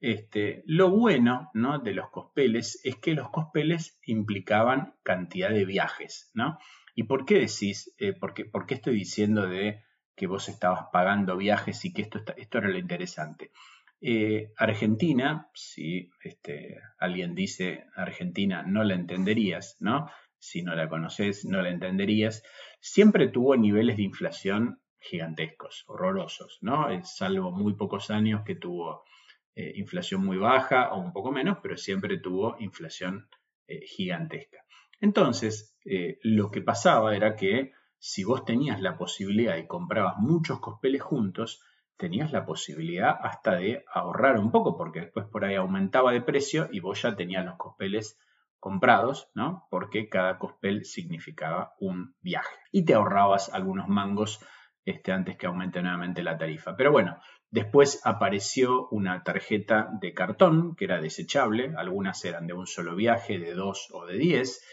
Este, 0.00 0.62
lo 0.66 0.90
bueno 0.90 1.50
¿no? 1.54 1.78
de 1.78 1.94
los 1.94 2.10
cospeles 2.10 2.80
es 2.84 2.96
que 2.96 3.14
los 3.14 3.30
cospeles 3.30 3.98
implicaban 4.04 4.94
cantidad 5.02 5.50
de 5.50 5.64
viajes, 5.64 6.30
¿no? 6.34 6.58
¿Y 6.94 7.04
por 7.04 7.24
qué 7.24 7.40
decís, 7.40 7.94
eh, 7.98 8.12
por, 8.12 8.34
qué, 8.34 8.50
estoy 8.68 8.94
diciendo 8.94 9.46
de 9.46 9.84
que 10.14 10.26
vos 10.26 10.48
estabas 10.48 10.86
pagando 10.92 11.36
viajes 11.36 11.84
y 11.84 11.92
que 11.92 12.02
esto, 12.02 12.20
esto 12.36 12.58
era 12.58 12.68
lo 12.68 12.78
interesante? 12.78 13.50
Eh, 14.00 14.52
Argentina, 14.56 15.48
si 15.54 16.10
este, 16.22 16.78
alguien 16.98 17.34
dice 17.34 17.86
Argentina, 17.94 18.62
no 18.62 18.84
la 18.84 18.94
entenderías, 18.94 19.76
¿no? 19.80 20.10
Si 20.38 20.62
no 20.62 20.74
la 20.74 20.88
conoces, 20.88 21.44
no 21.44 21.62
la 21.62 21.70
entenderías. 21.70 22.42
Siempre 22.80 23.28
tuvo 23.28 23.56
niveles 23.56 23.96
de 23.96 24.02
inflación 24.02 24.80
gigantescos, 24.98 25.84
horrorosos, 25.86 26.58
¿no? 26.60 26.88
Salvo 27.04 27.52
muy 27.52 27.74
pocos 27.74 28.10
años 28.10 28.42
que 28.44 28.54
tuvo 28.54 29.04
eh, 29.54 29.72
inflación 29.76 30.24
muy 30.24 30.36
baja 30.36 30.92
o 30.92 31.00
un 31.00 31.12
poco 31.12 31.32
menos, 31.32 31.58
pero 31.62 31.76
siempre 31.76 32.18
tuvo 32.18 32.56
inflación 32.60 33.28
eh, 33.66 33.80
gigantesca. 33.86 34.58
Entonces, 35.00 35.76
lo 36.22 36.50
que 36.50 36.62
pasaba 36.62 37.14
era 37.14 37.36
que 37.36 37.72
si 37.98 38.24
vos 38.24 38.44
tenías 38.44 38.80
la 38.80 38.96
posibilidad 38.96 39.56
y 39.56 39.66
comprabas 39.66 40.16
muchos 40.18 40.58
cospeles 40.58 41.02
juntos, 41.02 41.62
tenías 41.96 42.32
la 42.32 42.44
posibilidad 42.44 43.16
hasta 43.20 43.56
de 43.56 43.84
ahorrar 43.92 44.38
un 44.38 44.50
poco, 44.50 44.76
porque 44.76 45.00
después 45.00 45.26
por 45.26 45.44
ahí 45.44 45.54
aumentaba 45.54 46.12
de 46.12 46.20
precio 46.20 46.68
y 46.70 46.80
vos 46.80 47.02
ya 47.02 47.16
tenías 47.16 47.44
los 47.44 47.56
cospeles 47.56 48.18
comprados, 48.58 49.28
¿no? 49.34 49.66
Porque 49.70 50.08
cada 50.08 50.38
cospel 50.38 50.84
significaba 50.84 51.74
un 51.78 52.14
viaje. 52.20 52.56
Y 52.72 52.84
te 52.84 52.94
ahorrabas 52.94 53.52
algunos 53.52 53.88
mangos 53.88 54.40
este, 54.84 55.12
antes 55.12 55.36
que 55.36 55.46
aumente 55.46 55.82
nuevamente 55.82 56.22
la 56.22 56.38
tarifa. 56.38 56.76
Pero 56.76 56.92
bueno, 56.92 57.20
después 57.50 58.00
apareció 58.04 58.88
una 58.88 59.22
tarjeta 59.22 59.88
de 60.00 60.14
cartón 60.14 60.74
que 60.76 60.86
era 60.86 61.00
desechable, 61.00 61.72
algunas 61.76 62.24
eran 62.24 62.46
de 62.46 62.54
un 62.54 62.66
solo 62.66 62.94
viaje, 62.94 63.38
de 63.38 63.54
dos 63.54 63.88
o 63.92 64.06
de 64.06 64.18
diez. 64.18 64.64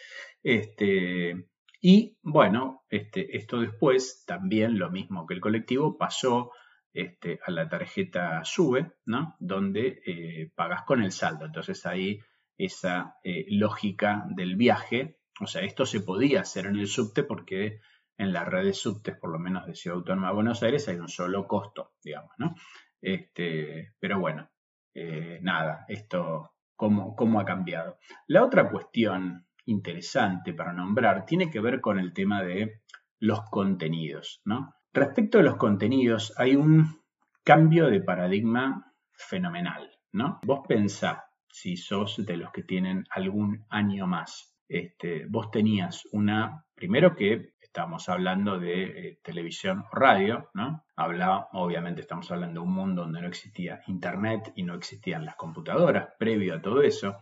Este, 0.43 1.47
y 1.81 2.17
bueno, 2.21 2.83
este, 2.89 3.37
esto 3.37 3.59
después, 3.59 4.23
también 4.25 4.79
lo 4.79 4.89
mismo 4.89 5.25
que 5.25 5.33
el 5.33 5.41
colectivo, 5.41 5.97
pasó 5.97 6.51
este, 6.93 7.39
a 7.45 7.51
la 7.51 7.67
tarjeta 7.67 8.43
SUBE, 8.43 8.93
¿no? 9.05 9.35
donde 9.39 10.01
eh, 10.05 10.51
pagas 10.55 10.83
con 10.83 11.01
el 11.01 11.11
saldo. 11.11 11.45
Entonces 11.45 11.85
ahí 11.85 12.19
esa 12.57 13.17
eh, 13.23 13.45
lógica 13.49 14.25
del 14.29 14.55
viaje, 14.55 15.19
o 15.39 15.47
sea, 15.47 15.63
esto 15.63 15.85
se 15.85 16.01
podía 16.01 16.41
hacer 16.41 16.67
en 16.67 16.75
el 16.75 16.87
subte 16.87 17.23
porque 17.23 17.79
en 18.17 18.31
la 18.31 18.45
red 18.45 18.65
de 18.65 18.73
subtes, 18.73 19.17
por 19.17 19.31
lo 19.31 19.39
menos 19.39 19.65
de 19.65 19.75
Ciudad 19.75 19.97
Autónoma 19.97 20.27
de 20.27 20.35
Buenos 20.35 20.61
Aires, 20.61 20.87
hay 20.87 20.97
un 20.97 21.09
solo 21.09 21.47
costo, 21.47 21.93
digamos, 22.03 22.31
¿no? 22.37 22.55
Este, 23.01 23.95
pero 23.99 24.19
bueno, 24.19 24.49
eh, 24.93 25.39
nada, 25.41 25.85
esto, 25.87 26.53
¿cómo, 26.75 27.15
¿cómo 27.15 27.39
ha 27.39 27.45
cambiado? 27.45 27.97
La 28.27 28.43
otra 28.43 28.69
cuestión 28.69 29.47
interesante 29.65 30.53
para 30.53 30.73
nombrar 30.73 31.25
tiene 31.25 31.49
que 31.49 31.59
ver 31.59 31.81
con 31.81 31.99
el 31.99 32.13
tema 32.13 32.43
de 32.43 32.81
los 33.19 33.41
contenidos, 33.49 34.41
¿no? 34.45 34.75
Respecto 34.93 35.39
a 35.39 35.41
los 35.41 35.55
contenidos, 35.55 36.33
hay 36.37 36.55
un 36.55 37.01
cambio 37.43 37.87
de 37.87 37.99
paradigma 37.99 38.93
fenomenal, 39.11 39.89
¿no? 40.11 40.39
Vos 40.45 40.61
pensá, 40.67 41.25
si 41.49 41.77
sos 41.77 42.23
de 42.23 42.37
los 42.37 42.51
que 42.51 42.61
tienen 42.61 43.03
algún 43.09 43.65
año 43.69 44.05
más, 44.05 44.55
este, 44.67 45.25
vos 45.27 45.49
tenías 45.49 46.03
una, 46.11 46.65
primero 46.75 47.15
que 47.15 47.53
estamos 47.59 48.07
hablando 48.07 48.59
de 48.59 48.83
eh, 48.83 49.19
televisión 49.23 49.83
o 49.91 49.95
radio, 49.95 50.51
¿no? 50.53 50.85
Habla, 50.95 51.47
obviamente 51.53 52.01
estamos 52.01 52.29
hablando 52.31 52.61
de 52.61 52.67
un 52.67 52.73
mundo 52.75 53.01
donde 53.01 53.21
no 53.21 53.27
existía 53.27 53.81
internet 53.87 54.53
y 54.55 54.61
no 54.61 54.75
existían 54.75 55.25
las 55.25 55.35
computadoras 55.35 56.09
previo 56.19 56.53
a 56.53 56.61
todo 56.61 56.83
eso. 56.83 57.17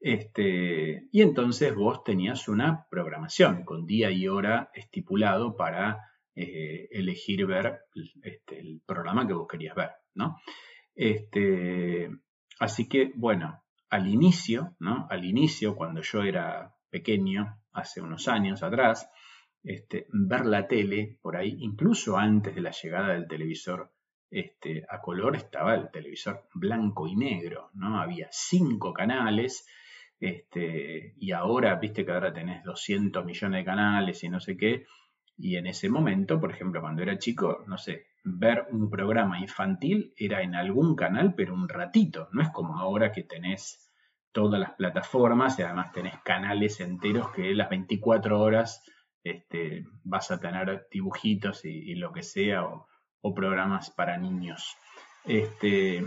Este, 0.00 1.08
y 1.12 1.20
entonces 1.20 1.74
vos 1.74 2.02
tenías 2.04 2.48
una 2.48 2.86
programación 2.90 3.64
con 3.64 3.84
día 3.84 4.10
y 4.10 4.28
hora 4.28 4.70
estipulado 4.72 5.56
para 5.58 6.11
eh, 6.34 6.88
elegir 6.90 7.46
ver 7.46 7.80
este, 8.22 8.58
el 8.58 8.80
programa 8.86 9.26
que 9.26 9.34
vos 9.34 9.46
querías 9.48 9.74
ver, 9.74 9.90
¿no? 10.14 10.38
Este, 10.94 12.08
así 12.58 12.88
que, 12.88 13.12
bueno, 13.14 13.62
al 13.90 14.06
inicio, 14.06 14.74
¿no? 14.80 15.06
Al 15.10 15.24
inicio, 15.24 15.76
cuando 15.76 16.00
yo 16.00 16.22
era 16.22 16.74
pequeño, 16.90 17.60
hace 17.72 18.00
unos 18.00 18.28
años 18.28 18.62
atrás, 18.62 19.08
este, 19.62 20.06
ver 20.12 20.46
la 20.46 20.66
tele, 20.66 21.18
por 21.22 21.36
ahí, 21.36 21.56
incluso 21.60 22.16
antes 22.16 22.54
de 22.54 22.60
la 22.60 22.70
llegada 22.70 23.12
del 23.12 23.28
televisor 23.28 23.92
este, 24.30 24.84
a 24.88 25.00
color, 25.00 25.36
estaba 25.36 25.74
el 25.74 25.90
televisor 25.90 26.48
blanco 26.54 27.06
y 27.06 27.16
negro, 27.16 27.70
¿no? 27.74 28.00
Había 28.00 28.28
cinco 28.30 28.94
canales, 28.94 29.66
este, 30.18 31.14
y 31.18 31.32
ahora, 31.32 31.74
viste 31.76 32.06
que 32.06 32.12
ahora 32.12 32.32
tenés 32.32 32.64
200 32.64 33.24
millones 33.24 33.60
de 33.60 33.64
canales 33.64 34.24
y 34.24 34.28
no 34.28 34.40
sé 34.40 34.56
qué, 34.56 34.86
y 35.36 35.56
en 35.56 35.66
ese 35.66 35.88
momento, 35.88 36.40
por 36.40 36.52
ejemplo, 36.52 36.80
cuando 36.80 37.02
era 37.02 37.18
chico, 37.18 37.64
no 37.66 37.78
sé, 37.78 38.06
ver 38.24 38.66
un 38.70 38.90
programa 38.90 39.40
infantil 39.40 40.12
era 40.16 40.42
en 40.42 40.54
algún 40.54 40.94
canal, 40.94 41.34
pero 41.34 41.54
un 41.54 41.68
ratito. 41.68 42.28
No 42.32 42.42
es 42.42 42.50
como 42.50 42.78
ahora 42.78 43.12
que 43.12 43.22
tenés 43.22 43.90
todas 44.32 44.60
las 44.60 44.72
plataformas 44.72 45.58
y 45.58 45.62
además 45.62 45.92
tenés 45.92 46.18
canales 46.22 46.80
enteros 46.80 47.30
que 47.32 47.54
las 47.54 47.68
24 47.68 48.40
horas 48.40 48.82
este, 49.24 49.84
vas 50.04 50.30
a 50.30 50.40
tener 50.40 50.86
dibujitos 50.90 51.64
y, 51.64 51.94
lo 51.94 52.12
que 52.12 52.22
sea 52.22 52.64
o, 52.64 52.88
programas 53.34 53.90
para 53.90 54.18
niños. 54.18 54.76
Este, 55.24 56.04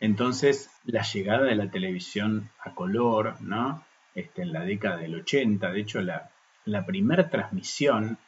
Entonces, 0.00 0.70
la 0.84 1.02
llegada 1.02 1.44
de 1.44 1.56
la 1.56 1.70
televisión 1.70 2.50
a 2.64 2.74
color, 2.74 3.40
¿no? 3.40 3.84
Este, 4.14 4.42
en 4.42 4.52
la 4.52 4.60
década 4.60 4.98
del 4.98 5.14
80, 5.14 5.72
de 5.72 5.80
hecho, 5.80 6.00
la, 6.00 6.30
la 6.64 6.84
primera 6.86 7.30
transmisión 7.30 8.18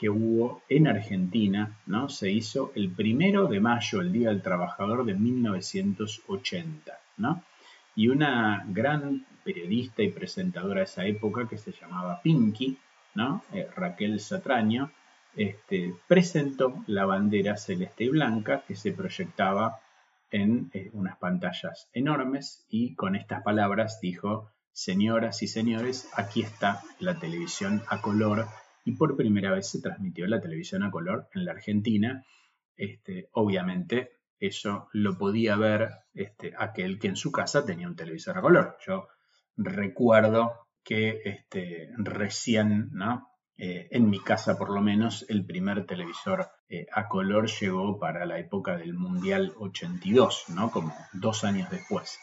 que 0.00 0.08
hubo 0.08 0.62
en 0.70 0.88
Argentina, 0.88 1.78
¿no? 1.84 2.08
Se 2.08 2.30
hizo 2.30 2.72
el 2.74 2.88
primero 2.90 3.48
de 3.48 3.60
mayo, 3.60 4.00
el 4.00 4.10
Día 4.10 4.30
del 4.30 4.40
Trabajador 4.40 5.04
de 5.04 5.12
1980, 5.12 6.98
¿no? 7.18 7.44
Y 7.94 8.08
una 8.08 8.64
gran 8.66 9.26
periodista 9.44 10.02
y 10.02 10.10
presentadora 10.10 10.80
de 10.80 10.84
esa 10.84 11.04
época 11.04 11.46
que 11.46 11.58
se 11.58 11.72
llamaba 11.72 12.22
Pinky, 12.22 12.78
¿no? 13.14 13.44
Eh, 13.52 13.68
Raquel 13.76 14.20
Satraño, 14.20 14.90
este, 15.36 15.94
presentó 16.08 16.82
la 16.86 17.04
bandera 17.04 17.58
celeste 17.58 18.04
y 18.04 18.08
blanca 18.08 18.64
que 18.66 18.76
se 18.76 18.92
proyectaba 18.92 19.80
en 20.30 20.70
eh, 20.72 20.88
unas 20.94 21.18
pantallas 21.18 21.90
enormes 21.92 22.64
y 22.70 22.94
con 22.94 23.16
estas 23.16 23.42
palabras 23.42 24.00
dijo, 24.00 24.48
señoras 24.72 25.42
y 25.42 25.46
señores, 25.46 26.08
aquí 26.16 26.40
está 26.40 26.80
la 27.00 27.18
televisión 27.18 27.82
a 27.90 28.00
color 28.00 28.46
y 28.90 28.96
por 28.96 29.16
primera 29.16 29.52
vez 29.52 29.68
se 29.68 29.80
transmitió 29.80 30.26
la 30.26 30.40
televisión 30.40 30.82
a 30.82 30.90
color 30.90 31.28
en 31.34 31.44
la 31.44 31.52
Argentina. 31.52 32.24
Este, 32.76 33.28
obviamente 33.32 34.18
eso 34.38 34.88
lo 34.92 35.16
podía 35.16 35.54
ver 35.56 35.90
este, 36.12 36.52
aquel 36.58 36.98
que 36.98 37.08
en 37.08 37.16
su 37.16 37.30
casa 37.30 37.64
tenía 37.64 37.86
un 37.86 37.94
televisor 37.94 38.36
a 38.36 38.40
color. 38.40 38.76
Yo 38.84 39.06
recuerdo 39.56 40.66
que 40.82 41.20
este, 41.24 41.90
recién, 41.98 42.88
¿no? 42.92 43.28
Eh, 43.56 43.88
en 43.90 44.08
mi 44.08 44.18
casa 44.20 44.58
por 44.58 44.70
lo 44.70 44.80
menos, 44.80 45.26
el 45.28 45.44
primer 45.44 45.86
televisor 45.86 46.48
eh, 46.68 46.86
a 46.92 47.06
color 47.08 47.48
llegó 47.48 47.98
para 47.98 48.24
la 48.24 48.38
época 48.38 48.76
del 48.76 48.94
Mundial 48.94 49.52
82, 49.58 50.46
¿no? 50.48 50.70
como 50.70 50.94
dos 51.12 51.44
años 51.44 51.68
después. 51.70 52.18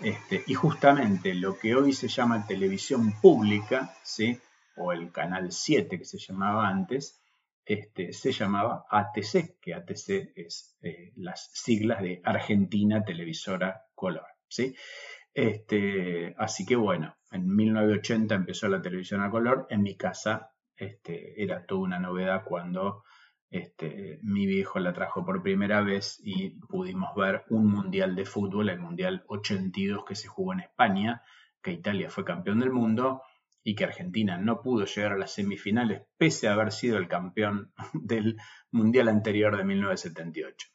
Este, 0.00 0.42
y 0.46 0.54
justamente 0.54 1.34
lo 1.34 1.58
que 1.58 1.76
hoy 1.76 1.92
se 1.92 2.08
llama 2.08 2.46
televisión 2.46 3.12
pública, 3.20 3.94
¿sí? 4.02 4.40
O 4.80 4.92
el 4.92 5.12
Canal 5.12 5.52
7 5.52 5.98
que 5.98 6.04
se 6.04 6.18
llamaba 6.18 6.68
antes, 6.68 7.20
este, 7.64 8.12
se 8.12 8.32
llamaba 8.32 8.86
ATC, 8.90 9.60
que 9.60 9.74
ATC 9.74 10.32
es 10.34 10.76
eh, 10.82 11.12
las 11.16 11.50
siglas 11.52 12.02
de 12.02 12.20
Argentina 12.24 13.04
Televisora 13.04 13.84
Color. 13.94 14.26
¿sí? 14.48 14.74
Este, 15.32 16.34
así 16.38 16.66
que 16.66 16.76
bueno, 16.76 17.16
en 17.30 17.54
1980 17.54 18.34
empezó 18.34 18.68
la 18.68 18.82
televisión 18.82 19.22
a 19.22 19.30
color. 19.30 19.66
En 19.70 19.82
mi 19.82 19.96
casa 19.96 20.50
este, 20.76 21.42
era 21.42 21.64
toda 21.64 21.82
una 21.82 21.98
novedad 21.98 22.42
cuando 22.44 23.04
este, 23.50 24.18
mi 24.22 24.46
viejo 24.46 24.78
la 24.78 24.92
trajo 24.92 25.24
por 25.24 25.42
primera 25.42 25.82
vez 25.82 26.20
y 26.24 26.50
pudimos 26.50 27.14
ver 27.14 27.44
un 27.50 27.66
mundial 27.66 28.16
de 28.16 28.24
fútbol, 28.24 28.68
el 28.68 28.80
mundial 28.80 29.24
82 29.28 30.04
que 30.04 30.14
se 30.14 30.28
jugó 30.28 30.52
en 30.52 30.60
España, 30.60 31.22
que 31.62 31.72
Italia 31.72 32.10
fue 32.10 32.24
campeón 32.24 32.60
del 32.60 32.70
mundo 32.70 33.22
y 33.62 33.74
que 33.74 33.84
Argentina 33.84 34.38
no 34.38 34.62
pudo 34.62 34.84
llegar 34.86 35.12
a 35.12 35.18
las 35.18 35.34
semifinales 35.34 36.02
pese 36.16 36.48
a 36.48 36.54
haber 36.54 36.72
sido 36.72 36.98
el 36.98 37.08
campeón 37.08 37.72
del 37.94 38.36
mundial 38.70 39.08
anterior 39.08 39.56
de 39.56 39.64
1978. 39.64 40.68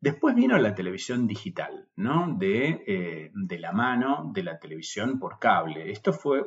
Después 0.00 0.34
vino 0.34 0.56
la 0.56 0.74
televisión 0.74 1.26
digital, 1.26 1.88
¿no? 1.94 2.34
De, 2.38 2.82
eh, 2.86 3.30
de 3.34 3.58
la 3.58 3.72
mano 3.72 4.30
de 4.32 4.42
la 4.42 4.58
televisión 4.58 5.18
por 5.18 5.38
cable. 5.38 5.90
Esto 5.90 6.14
fue 6.14 6.42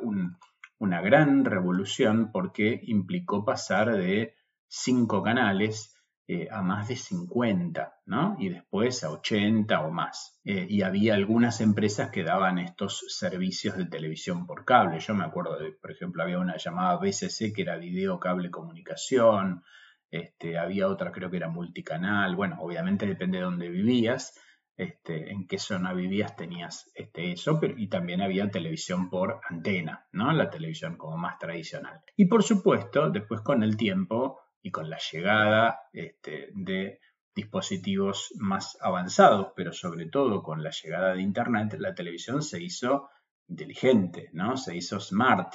una 0.78 1.00
gran 1.00 1.44
revolución 1.44 2.32
porque 2.32 2.80
implicó 2.82 3.44
pasar 3.44 3.96
de 3.96 4.34
cinco 4.66 5.22
canales 5.22 5.93
eh, 6.26 6.48
a 6.50 6.62
más 6.62 6.88
de 6.88 6.96
50, 6.96 8.00
¿no? 8.06 8.36
Y 8.38 8.48
después 8.48 9.04
a 9.04 9.10
80 9.10 9.78
o 9.80 9.90
más. 9.90 10.40
Eh, 10.42 10.66
y 10.70 10.80
había 10.80 11.12
algunas 11.12 11.60
empresas 11.60 12.10
que 12.10 12.22
daban 12.22 12.58
estos 12.58 13.04
servicios 13.08 13.76
de 13.76 13.84
televisión 13.84 14.46
por 14.46 14.64
cable. 14.64 15.00
Yo 15.00 15.14
me 15.14 15.24
acuerdo 15.24 15.58
de, 15.58 15.72
por 15.72 15.90
ejemplo, 15.90 16.22
había 16.22 16.38
una 16.38 16.56
llamada 16.56 16.96
BCC 16.96 17.52
que 17.54 17.60
era 17.60 17.76
Video 17.76 18.18
Cable 18.18 18.50
Comunicación. 18.50 19.64
Este, 20.10 20.56
había 20.56 20.88
otra, 20.88 21.12
creo 21.12 21.30
que 21.30 21.36
era 21.36 21.50
multicanal. 21.50 22.36
Bueno, 22.36 22.56
obviamente 22.60 23.06
depende 23.06 23.36
de 23.36 23.44
dónde 23.44 23.68
vivías. 23.68 24.32
Este, 24.78 25.30
en 25.30 25.46
qué 25.46 25.58
zona 25.58 25.92
vivías 25.92 26.34
tenías 26.36 26.90
este, 26.94 27.32
eso, 27.32 27.60
pero, 27.60 27.74
y 27.76 27.88
también 27.88 28.22
había 28.22 28.50
televisión 28.50 29.08
por 29.10 29.40
antena, 29.48 30.06
¿no? 30.10 30.32
La 30.32 30.48
televisión 30.48 30.96
como 30.96 31.18
más 31.18 31.38
tradicional. 31.38 32.00
Y 32.16 32.24
por 32.24 32.42
supuesto, 32.42 33.10
después 33.10 33.42
con 33.42 33.62
el 33.62 33.76
tiempo 33.76 34.40
y 34.64 34.70
con 34.70 34.88
la 34.88 34.98
llegada 34.98 35.78
este, 35.92 36.48
de 36.54 36.98
dispositivos 37.34 38.32
más 38.36 38.78
avanzados, 38.80 39.52
pero 39.54 39.74
sobre 39.74 40.06
todo 40.06 40.42
con 40.42 40.62
la 40.62 40.70
llegada 40.70 41.12
de 41.12 41.20
Internet, 41.20 41.76
la 41.78 41.94
televisión 41.94 42.42
se 42.42 42.62
hizo 42.62 43.10
inteligente, 43.46 44.30
¿no? 44.32 44.56
Se 44.56 44.74
hizo 44.74 45.00
smart, 45.00 45.52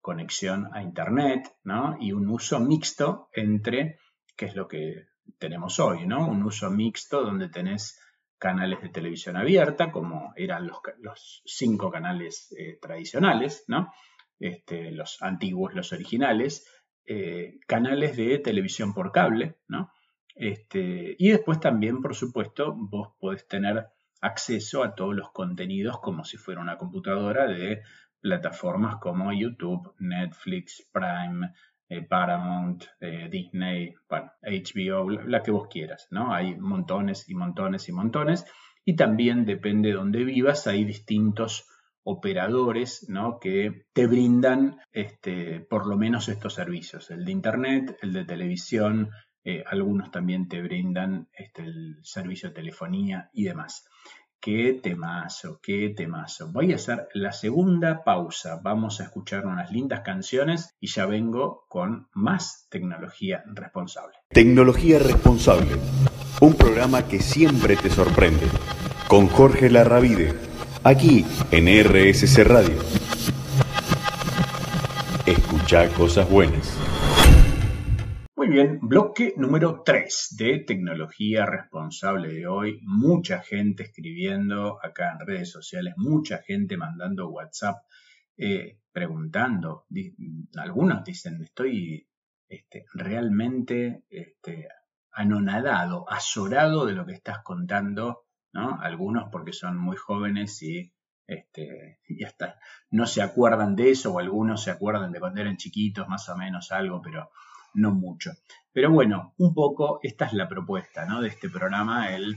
conexión 0.00 0.70
a 0.72 0.82
Internet, 0.82 1.52
¿no? 1.64 1.96
Y 1.98 2.12
un 2.12 2.28
uso 2.28 2.60
mixto 2.60 3.28
entre, 3.32 3.98
que 4.36 4.46
es 4.46 4.54
lo 4.54 4.68
que 4.68 5.08
tenemos 5.38 5.80
hoy, 5.80 6.06
¿no? 6.06 6.24
Un 6.28 6.44
uso 6.44 6.70
mixto 6.70 7.24
donde 7.24 7.48
tenés 7.48 7.98
canales 8.38 8.80
de 8.82 8.90
televisión 8.90 9.36
abierta, 9.36 9.90
como 9.90 10.32
eran 10.36 10.70
los, 11.00 11.42
cinco 11.44 11.90
canales 11.90 12.54
eh, 12.56 12.78
tradicionales, 12.80 13.64
¿no? 13.66 13.92
Este, 14.38 14.92
los 14.92 15.20
antiguos, 15.22 15.74
los 15.74 15.92
originales, 15.92 16.64
eh, 17.06 17.58
canales 17.66 18.16
de 18.16 18.38
televisión 18.38 18.94
por 18.94 19.12
cable, 19.12 19.56
¿no? 19.68 19.92
Este, 20.34 21.14
y 21.18 21.30
después 21.30 21.60
también, 21.60 22.00
por 22.00 22.14
supuesto, 22.14 22.74
vos 22.76 23.12
podés 23.20 23.46
tener 23.46 23.86
acceso 24.20 24.82
a 24.82 24.94
todos 24.94 25.14
los 25.14 25.30
contenidos 25.30 26.00
como 26.00 26.24
si 26.24 26.36
fuera 26.36 26.60
una 26.60 26.78
computadora 26.78 27.46
de 27.46 27.82
plataformas 28.20 28.96
como 28.96 29.32
YouTube, 29.32 29.94
Netflix, 29.98 30.88
Prime, 30.90 31.52
eh, 31.90 32.02
Paramount, 32.02 32.84
eh, 33.00 33.28
Disney, 33.30 33.94
bueno, 34.08 34.32
HBO, 34.42 35.10
la, 35.10 35.42
que 35.42 35.50
vos 35.50 35.68
quieras, 35.68 36.08
¿no? 36.10 36.32
Hay 36.32 36.56
montones 36.56 37.28
y 37.28 37.34
montones 37.34 37.88
y 37.88 37.92
montones. 37.92 38.46
Y 38.84 38.96
también 38.96 39.44
depende 39.44 39.90
de 39.90 39.94
dónde 39.94 40.24
vivas, 40.24 40.66
hay 40.66 40.84
distintos 40.84 41.68
operadores 42.04 43.06
¿no? 43.08 43.38
que 43.40 43.86
te 43.92 44.06
brindan 44.06 44.78
este, 44.92 45.60
por 45.60 45.86
lo 45.86 45.96
menos 45.96 46.28
estos 46.28 46.54
servicios, 46.54 47.10
el 47.10 47.24
de 47.24 47.32
Internet, 47.32 47.96
el 48.02 48.12
de 48.12 48.24
televisión, 48.24 49.10
eh, 49.42 49.64
algunos 49.66 50.10
también 50.10 50.48
te 50.48 50.62
brindan 50.62 51.28
este, 51.32 51.62
el 51.62 51.98
servicio 52.02 52.48
de 52.50 52.54
telefonía 52.54 53.30
y 53.32 53.44
demás. 53.44 53.84
Qué 54.40 54.78
temazo, 54.82 55.58
qué 55.62 55.94
temazo. 55.96 56.52
Voy 56.52 56.72
a 56.72 56.76
hacer 56.76 57.08
la 57.14 57.32
segunda 57.32 58.04
pausa. 58.04 58.60
Vamos 58.62 59.00
a 59.00 59.04
escuchar 59.04 59.46
unas 59.46 59.70
lindas 59.70 60.00
canciones 60.00 60.74
y 60.78 60.88
ya 60.88 61.06
vengo 61.06 61.64
con 61.68 62.08
más 62.12 62.66
tecnología 62.68 63.42
responsable. 63.46 64.18
Tecnología 64.28 64.98
responsable. 64.98 65.76
Un 66.42 66.54
programa 66.54 67.08
que 67.08 67.20
siempre 67.20 67.76
te 67.76 67.88
sorprende. 67.88 68.46
Con 69.08 69.28
Jorge 69.28 69.70
Larravide 69.70 70.53
aquí 70.84 71.24
en 71.50 71.66
RSC 71.66 72.44
Radio. 72.44 72.78
Escucha 75.26 75.88
cosas 75.94 76.28
buenas. 76.30 76.78
Muy 78.36 78.48
bien, 78.48 78.78
bloque 78.82 79.32
número 79.38 79.82
3 79.82 80.36
de 80.38 80.58
tecnología 80.58 81.46
responsable 81.46 82.28
de 82.28 82.46
hoy. 82.46 82.80
Mucha 82.82 83.42
gente 83.42 83.84
escribiendo 83.84 84.78
acá 84.84 85.12
en 85.12 85.26
redes 85.26 85.50
sociales, 85.50 85.94
mucha 85.96 86.42
gente 86.42 86.76
mandando 86.76 87.30
WhatsApp 87.30 87.76
eh, 88.36 88.80
preguntando. 88.92 89.86
Algunos 90.56 91.02
dicen, 91.02 91.42
estoy 91.42 92.06
este, 92.46 92.84
realmente 92.92 94.04
este, 94.10 94.68
anonadado, 95.12 96.04
azorado 96.10 96.84
de 96.84 96.92
lo 96.92 97.06
que 97.06 97.14
estás 97.14 97.38
contando 97.42 98.23
algunos 98.54 99.30
porque 99.30 99.52
son 99.52 99.76
muy 99.76 99.96
jóvenes 99.96 100.62
y, 100.62 100.92
este, 101.26 101.98
hasta 102.26 102.58
no 102.90 103.06
se 103.06 103.22
acuerdan 103.22 103.76
de 103.76 103.90
eso, 103.90 104.12
o 104.12 104.18
algunos 104.18 104.62
se 104.62 104.70
acuerdan 104.70 105.12
de 105.12 105.20
cuando 105.20 105.40
eran 105.40 105.56
chiquitos, 105.56 106.08
más 106.08 106.28
o 106.28 106.36
menos 106.36 106.70
algo, 106.70 107.00
pero 107.02 107.30
no 107.74 107.90
mucho. 107.90 108.32
Pero 108.72 108.90
bueno, 108.90 109.34
un 109.38 109.54
poco 109.54 110.00
esta 110.02 110.26
es 110.26 110.32
la 110.32 110.48
propuesta 110.48 111.06
de 111.20 111.28
este 111.28 111.48
programa, 111.48 112.14
el 112.14 112.36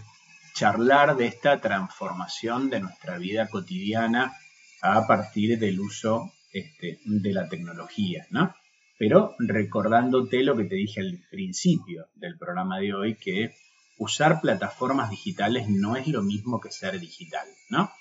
charlar 0.53 1.15
de 1.15 1.27
esta 1.27 1.59
transformación 1.61 2.69
de 2.69 2.79
nuestra 2.79 3.17
vida 3.17 3.47
cotidiana 3.47 4.33
a 4.81 5.05
partir 5.05 5.59
del 5.59 5.79
uso 5.79 6.31
este, 6.51 6.99
de 7.05 7.33
la 7.33 7.47
tecnología, 7.47 8.25
¿no? 8.31 8.55
Pero 8.97 9.35
recordándote 9.37 10.41
lo 10.41 10.57
que 10.57 10.65
te 10.65 10.75
dije 10.75 11.01
al 11.01 11.19
principio 11.29 12.07
del 12.15 12.37
programa 12.37 12.79
de 12.79 12.93
hoy, 12.93 13.15
que 13.15 13.53
usar 13.97 14.41
plataformas 14.41 15.09
digitales 15.09 15.67
no 15.69 15.95
es 15.95 16.07
lo 16.07 16.21
mismo 16.21 16.59
que 16.59 16.71
ser 16.71 16.99
digital, 16.99 17.47
¿no? 17.69 17.91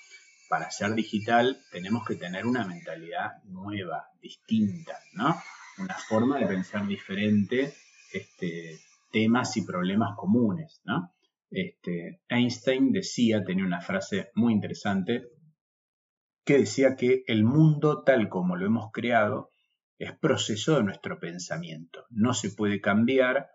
Para 0.49 0.71
ser 0.71 0.93
digital 0.93 1.59
tenemos 1.71 2.05
que 2.05 2.15
tener 2.15 2.45
una 2.45 2.65
mentalidad 2.65 3.43
nueva, 3.45 4.07
distinta, 4.21 4.97
¿no? 5.13 5.35
Una 5.77 5.95
forma 5.95 6.39
de 6.39 6.47
pensar 6.47 6.87
diferente, 6.87 7.73
este, 8.13 8.79
temas 9.11 9.57
y 9.57 9.65
problemas 9.65 10.15
comunes, 10.15 10.81
¿no? 10.85 11.13
Este, 11.49 12.21
Einstein 12.27 12.91
decía, 12.91 13.43
tenía 13.43 13.65
una 13.65 13.81
frase 13.81 14.31
muy 14.35 14.53
interesante, 14.53 15.27
que 16.43 16.59
decía 16.59 16.95
que 16.95 17.23
el 17.27 17.43
mundo 17.43 18.03
tal 18.03 18.29
como 18.29 18.55
lo 18.55 18.65
hemos 18.65 18.91
creado 18.91 19.51
es 19.97 20.17
proceso 20.17 20.77
de 20.77 20.83
nuestro 20.83 21.19
pensamiento. 21.19 22.05
No 22.09 22.33
se 22.33 22.51
puede 22.51 22.79
cambiar 22.79 23.49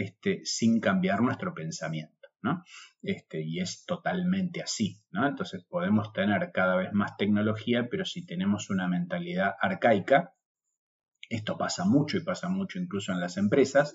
este, 0.00 0.40
sin 0.44 0.80
cambiar 0.80 1.20
nuestro 1.20 1.52
pensamiento. 1.52 2.28
¿no? 2.42 2.64
Este, 3.02 3.42
y 3.42 3.60
es 3.60 3.84
totalmente 3.84 4.62
así. 4.62 5.02
¿no? 5.10 5.26
Entonces 5.28 5.62
podemos 5.68 6.12
tener 6.14 6.52
cada 6.52 6.76
vez 6.76 6.92
más 6.92 7.16
tecnología, 7.18 7.88
pero 7.90 8.06
si 8.06 8.24
tenemos 8.24 8.70
una 8.70 8.88
mentalidad 8.88 9.54
arcaica, 9.60 10.32
esto 11.28 11.58
pasa 11.58 11.84
mucho 11.84 12.16
y 12.16 12.24
pasa 12.24 12.48
mucho 12.48 12.78
incluso 12.78 13.12
en 13.12 13.20
las 13.20 13.36
empresas, 13.36 13.94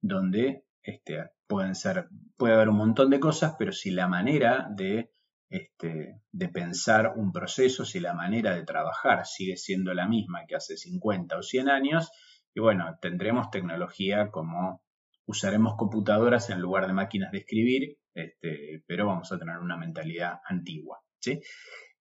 donde 0.00 0.64
este, 0.82 1.30
pueden 1.46 1.76
ser, 1.76 2.08
puede 2.36 2.54
haber 2.54 2.68
un 2.68 2.78
montón 2.78 3.10
de 3.10 3.20
cosas, 3.20 3.54
pero 3.56 3.70
si 3.70 3.92
la 3.92 4.08
manera 4.08 4.68
de, 4.74 5.12
este, 5.48 6.20
de 6.32 6.48
pensar 6.48 7.12
un 7.16 7.30
proceso, 7.32 7.84
si 7.84 8.00
la 8.00 8.14
manera 8.14 8.54
de 8.54 8.64
trabajar 8.64 9.26
sigue 9.26 9.56
siendo 9.56 9.94
la 9.94 10.08
misma 10.08 10.44
que 10.46 10.56
hace 10.56 10.76
50 10.76 11.38
o 11.38 11.42
100 11.42 11.68
años, 11.68 12.10
y 12.52 12.60
bueno, 12.60 12.98
tendremos 13.00 13.50
tecnología 13.50 14.30
como 14.30 14.82
usaremos 15.26 15.74
computadoras 15.76 16.50
en 16.50 16.60
lugar 16.60 16.86
de 16.86 16.92
máquinas 16.92 17.32
de 17.32 17.38
escribir, 17.38 17.98
este, 18.14 18.82
pero 18.86 19.06
vamos 19.06 19.30
a 19.32 19.38
tener 19.38 19.58
una 19.58 19.76
mentalidad 19.76 20.40
antigua. 20.48 21.00
¿sí? 21.20 21.40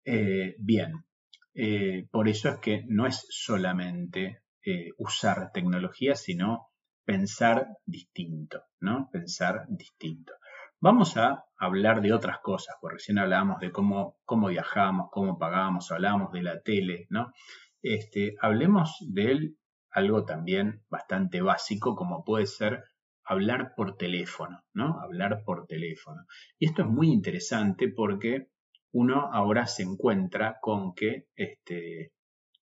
Eh, 0.03 0.55
bien, 0.59 1.05
eh, 1.53 2.07
por 2.11 2.27
eso 2.27 2.49
es 2.49 2.57
que 2.59 2.83
no 2.87 3.07
es 3.07 3.25
solamente 3.29 4.43
eh, 4.63 4.89
usar 4.97 5.51
tecnología, 5.51 6.15
sino 6.15 6.69
pensar 7.05 7.67
distinto, 7.85 8.63
¿no? 8.79 9.09
Pensar 9.11 9.65
distinto. 9.69 10.33
Vamos 10.79 11.17
a 11.17 11.45
hablar 11.57 12.01
de 12.01 12.13
otras 12.13 12.39
cosas, 12.39 12.75
porque 12.81 12.95
recién 12.95 13.19
hablábamos 13.19 13.59
de 13.59 13.71
cómo, 13.71 14.17
cómo 14.25 14.47
viajábamos, 14.47 15.09
cómo 15.11 15.37
pagábamos, 15.37 15.91
hablábamos 15.91 16.31
de 16.31 16.43
la 16.43 16.61
tele, 16.61 17.07
¿no? 17.09 17.31
Este, 17.81 18.35
hablemos 18.41 18.97
de 19.07 19.53
algo 19.91 20.25
también 20.25 20.83
bastante 20.89 21.41
básico, 21.41 21.95
como 21.95 22.23
puede 22.23 22.47
ser 22.47 22.83
hablar 23.25 23.73
por 23.75 23.97
teléfono, 23.97 24.63
¿no? 24.73 24.99
Hablar 25.01 25.43
por 25.43 25.65
teléfono. 25.65 26.25
Y 26.59 26.67
esto 26.67 26.83
es 26.83 26.87
muy 26.87 27.11
interesante 27.11 27.89
porque 27.89 28.47
uno 28.91 29.29
ahora 29.31 29.65
se 29.67 29.83
encuentra 29.83 30.57
con 30.61 30.93
que 30.93 31.25
este, 31.35 32.13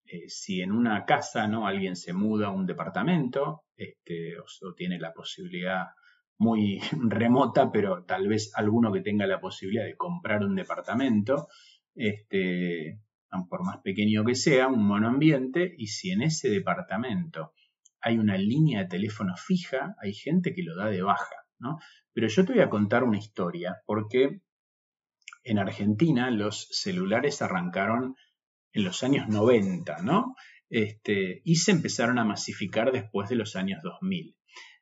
eh, 0.06 0.28
si 0.28 0.62
en 0.62 0.72
una 0.72 1.06
casa 1.06 1.48
¿no? 1.48 1.68
alguien 1.68 1.96
se 1.96 2.14
muda 2.14 2.48
a 2.48 2.52
un 2.52 2.66
departamento 2.66 3.64
este, 3.76 4.38
o, 4.40 4.74
tiene 4.76 5.00
la 5.00 5.14
posibilidad 5.14 5.88
muy 6.38 6.80
remota, 7.10 7.72
pero 7.72 8.04
tal 8.06 8.28
vez 8.28 8.52
alguno 8.56 8.92
que 8.92 9.02
tenga 9.02 9.28
la 9.28 9.40
posibilidad 9.40 9.86
de 9.86 9.96
comprar 9.96 10.44
un 10.44 10.56
departamento, 10.56 11.48
este, 11.96 13.00
por 13.50 13.64
más 13.64 13.80
pequeño 13.84 14.24
que 14.24 14.36
sea, 14.36 14.68
un 14.68 14.86
monoambiente, 14.86 15.74
y 15.78 15.88
si 15.88 16.12
en 16.12 16.22
ese 16.22 16.50
departamento 16.50 17.54
hay 18.04 18.18
una 18.18 18.38
línea 18.38 18.82
de 18.82 18.90
teléfono 18.90 19.36
fija, 19.38 19.96
hay 20.02 20.14
gente 20.14 20.54
que 20.54 20.64
lo 20.64 20.76
da 20.76 20.88
de 20.88 21.02
baja, 21.02 21.36
¿no? 21.60 21.80
Pero 22.14 22.28
yo 22.28 22.46
te 22.46 22.54
voy 22.54 22.62
a 22.62 22.70
contar 22.70 23.04
una 23.04 23.18
historia, 23.18 23.82
porque 23.86 24.42
en 25.44 25.60
Argentina 25.60 26.30
los 26.30 26.68
celulares 26.72 27.42
arrancaron 27.42 28.16
en 28.74 28.84
los 28.84 29.04
años 29.04 29.28
90, 29.30 30.02
¿no? 30.04 30.36
Este, 30.70 31.42
y 31.46 31.56
se 31.56 31.72
empezaron 31.72 32.20
a 32.20 32.26
masificar 32.26 32.92
después 32.92 33.30
de 33.30 33.36
los 33.36 33.56
años 33.56 33.82
2000. 33.84 34.36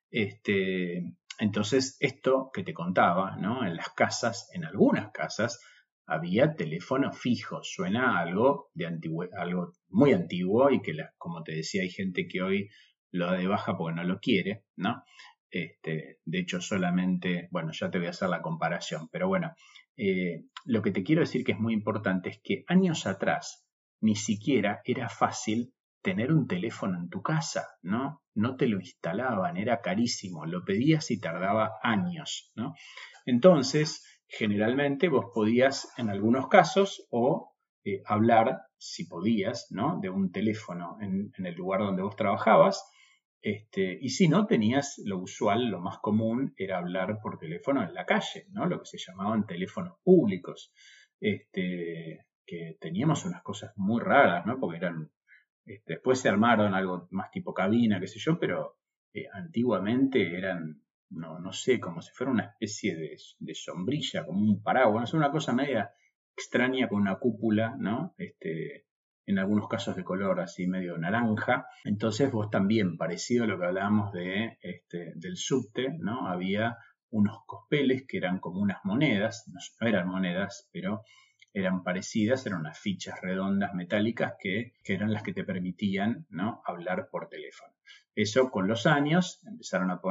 Este, 0.10 1.04
entonces, 1.40 1.98
esto 2.00 2.50
que 2.54 2.64
te 2.64 2.74
contaba, 2.74 3.36
¿no? 3.38 3.66
En 3.66 3.76
las 3.76 3.90
casas, 3.90 4.50
en 4.54 4.66
algunas 4.66 5.12
casas, 5.12 5.60
había 6.06 6.56
teléfono 6.56 7.12
fijo. 7.12 7.62
Suena 7.64 8.20
algo, 8.20 8.70
de 8.74 8.88
algo 9.38 9.74
muy 9.90 10.14
antiguo 10.14 10.70
y 10.72 10.82
que, 10.82 10.94
como 11.18 11.44
te 11.44 11.56
decía, 11.56 11.84
hay 11.84 11.90
gente 11.90 12.28
que 12.28 12.42
hoy 12.42 12.70
lo 13.12 13.28
da 13.28 13.34
de 13.34 13.48
baja 13.48 13.78
porque 13.78 13.96
no 13.96 14.04
lo 14.04 14.20
quiere, 14.20 14.66
¿no? 14.76 15.04
Este, 15.50 16.20
de 16.24 16.40
hecho, 16.40 16.62
solamente, 16.62 17.50
bueno, 17.52 17.72
ya 17.74 17.92
te 17.92 17.98
voy 17.98 18.08
a 18.08 18.12
hacer 18.12 18.30
la 18.30 18.42
comparación, 18.42 19.10
pero 19.12 19.28
bueno, 19.28 19.54
eh, 19.98 20.46
lo 20.66 20.82
que 20.82 20.92
te 20.92 21.04
quiero 21.04 21.22
decir 21.22 21.44
que 21.44 21.52
es 21.52 21.60
muy 21.60 21.74
importante 21.74 22.30
es 22.30 22.40
que 22.42 22.64
años 22.68 23.06
atrás 23.06 23.68
ni 24.00 24.16
siquiera 24.16 24.82
era 24.86 25.10
fácil 25.10 25.74
tener 26.02 26.32
un 26.32 26.48
teléfono 26.48 26.98
en 26.98 27.10
tu 27.10 27.22
casa, 27.22 27.68
¿no? 27.82 28.24
No 28.34 28.56
te 28.56 28.66
lo 28.68 28.80
instalaban, 28.80 29.58
era 29.58 29.82
carísimo, 29.82 30.46
lo 30.46 30.64
pedías 30.64 31.12
y 31.12 31.20
tardaba 31.20 31.74
años, 31.84 32.52
¿no? 32.56 32.74
Entonces, 33.26 34.04
generalmente 34.28 35.10
vos 35.10 35.26
podías, 35.34 35.90
en 35.98 36.10
algunos 36.10 36.48
casos, 36.48 37.06
o 37.12 37.54
eh, 37.84 38.02
hablar, 38.06 38.62
si 38.78 39.06
podías, 39.06 39.68
¿no? 39.70 40.00
De 40.02 40.10
un 40.10 40.32
teléfono 40.32 40.98
en, 41.02 41.32
en 41.38 41.46
el 41.46 41.56
lugar 41.56 41.82
donde 41.82 42.02
vos 42.02 42.16
trabajabas, 42.16 42.84
este, 43.42 43.98
y 44.00 44.10
si 44.10 44.28
no, 44.28 44.46
tenías 44.46 45.02
lo 45.04 45.18
usual, 45.18 45.70
lo 45.70 45.80
más 45.80 45.98
común 46.00 46.54
era 46.58 46.78
hablar 46.78 47.20
por 47.22 47.40
teléfono 47.40 47.84
en 47.84 47.94
la 47.94 48.06
calle, 48.06 48.46
¿no? 48.52 48.68
Lo 48.68 48.80
que 48.80 48.86
se 48.86 48.98
llamaban 48.98 49.48
teléfonos 49.48 49.98
públicos. 50.04 50.72
Este, 51.20 52.26
que 52.46 52.78
teníamos 52.80 53.26
unas 53.26 53.42
cosas 53.44 53.72
muy 53.78 54.02
raras, 54.02 54.46
¿no? 54.46 54.60
Porque 54.60 54.78
eran, 54.78 55.12
este, 55.66 55.94
después 55.94 56.20
se 56.20 56.30
armaron 56.30 56.74
algo 56.74 57.08
más 57.12 57.32
tipo 57.32 57.54
cabina, 57.54 58.00
qué 58.00 58.08
sé 58.08 58.20
yo, 58.20 58.38
pero 58.40 58.78
eh, 59.14 59.26
antiguamente 59.32 60.38
eran, 60.38 60.82
no, 61.10 61.40
no 61.40 61.54
sé, 61.54 61.80
como 61.80 62.02
si 62.02 62.12
fuera 62.14 62.32
una 62.32 62.46
especie 62.46 62.96
de, 62.96 63.56
sombrilla, 63.56 64.26
como 64.26 64.42
un 64.42 64.62
paraguas, 64.62 65.14
una 65.14 65.32
cosa 65.32 65.54
media 65.54 65.92
extraña 66.36 66.88
con 66.88 67.02
una 67.02 67.18
cúpula, 67.20 67.76
¿no? 67.78 68.14
Este, 68.18 68.86
en 69.26 69.40
algunos 69.40 69.68
casos 69.68 69.96
de 69.96 70.04
color 70.04 70.40
así 70.40 70.68
medio 70.68 70.98
naranja. 70.98 71.68
Entonces 71.84 72.32
vos 72.32 72.50
también, 72.50 72.98
parecido 72.98 73.44
a 73.44 73.48
lo 73.48 73.60
que 73.60 73.66
hablábamos 73.66 74.12
de, 74.12 74.58
este, 74.62 75.14
del 75.16 75.38
subte, 75.38 75.96
¿no? 76.00 76.28
Había 76.28 76.78
unos 77.12 77.40
cospeles 77.46 78.06
que 78.08 78.18
eran 78.18 78.40
como 78.40 78.62
unas 78.62 78.80
monedas, 78.84 79.46
no 79.48 79.88
eran 79.88 80.08
monedas, 80.08 80.70
pero 80.72 81.04
eran 81.54 81.84
parecidas, 81.84 82.46
eran 82.46 82.62
unas 82.62 82.80
fichas 82.80 83.20
redondas 83.22 83.74
metálicas 83.74 84.36
que, 84.40 84.74
eran 84.86 85.12
las 85.12 85.24
que 85.24 85.34
te 85.34 85.44
permitían 85.44 86.26
¿no? 86.30 86.62
hablar 86.66 87.10
por 87.12 87.28
teléfono. 87.28 87.74
Eso 88.16 88.50
con 88.50 88.68
los 88.68 88.86
años 88.86 89.42
empezaron 89.46 89.92
a, 89.92 90.02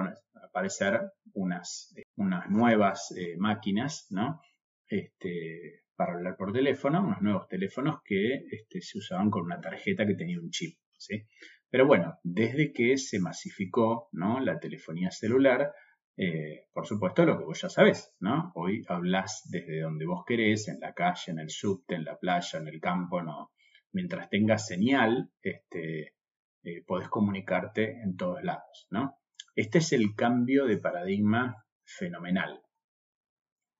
aparecer 0.44 1.12
unas, 1.32 1.94
unas 2.16 2.50
nuevas 2.50 3.12
eh, 3.16 3.36
máquinas 3.38 4.06
¿no? 4.10 4.42
este, 4.86 5.79
para 6.00 6.14
hablar 6.14 6.34
por 6.34 6.50
teléfono, 6.50 7.02
unos 7.02 7.20
nuevos 7.20 7.46
teléfonos 7.46 8.00
que 8.02 8.46
este, 8.50 8.80
se 8.80 8.96
usaban 8.96 9.28
con 9.28 9.42
una 9.42 9.60
tarjeta 9.60 10.06
que 10.06 10.14
tenía 10.14 10.40
un 10.40 10.48
chip. 10.48 10.78
¿sí? 10.96 11.26
Pero 11.68 11.86
bueno, 11.86 12.18
desde 12.22 12.72
que 12.72 12.96
se 12.96 13.20
masificó 13.20 14.08
la 14.12 14.58
telefonía 14.58 15.10
celular, 15.10 15.74
eh, 16.16 16.68
por 16.72 16.86
supuesto, 16.86 17.26
lo 17.26 17.36
que 17.36 17.44
vos 17.44 17.60
ya 17.60 17.68
sabés, 17.68 18.14
¿no? 18.18 18.50
Hoy 18.54 18.82
hablas 18.88 19.42
desde 19.50 19.82
donde 19.82 20.06
vos 20.06 20.24
querés, 20.26 20.68
en 20.68 20.80
la 20.80 20.94
calle, 20.94 21.32
en 21.32 21.38
el 21.38 21.50
subte, 21.50 21.96
en 21.96 22.06
la 22.06 22.16
playa, 22.18 22.58
en 22.58 22.68
el 22.68 22.80
campo, 22.80 23.22
¿no? 23.22 23.50
Mientras 23.92 24.30
tengas 24.30 24.66
señal, 24.66 25.30
este, 25.42 26.14
eh, 26.62 26.82
podés 26.86 27.08
comunicarte 27.08 28.00
en 28.00 28.16
todos 28.16 28.42
lados, 28.42 28.86
¿no? 28.88 29.18
Este 29.54 29.76
es 29.78 29.92
el 29.92 30.14
cambio 30.14 30.64
de 30.64 30.78
paradigma 30.78 31.66
fenomenal. 31.84 32.62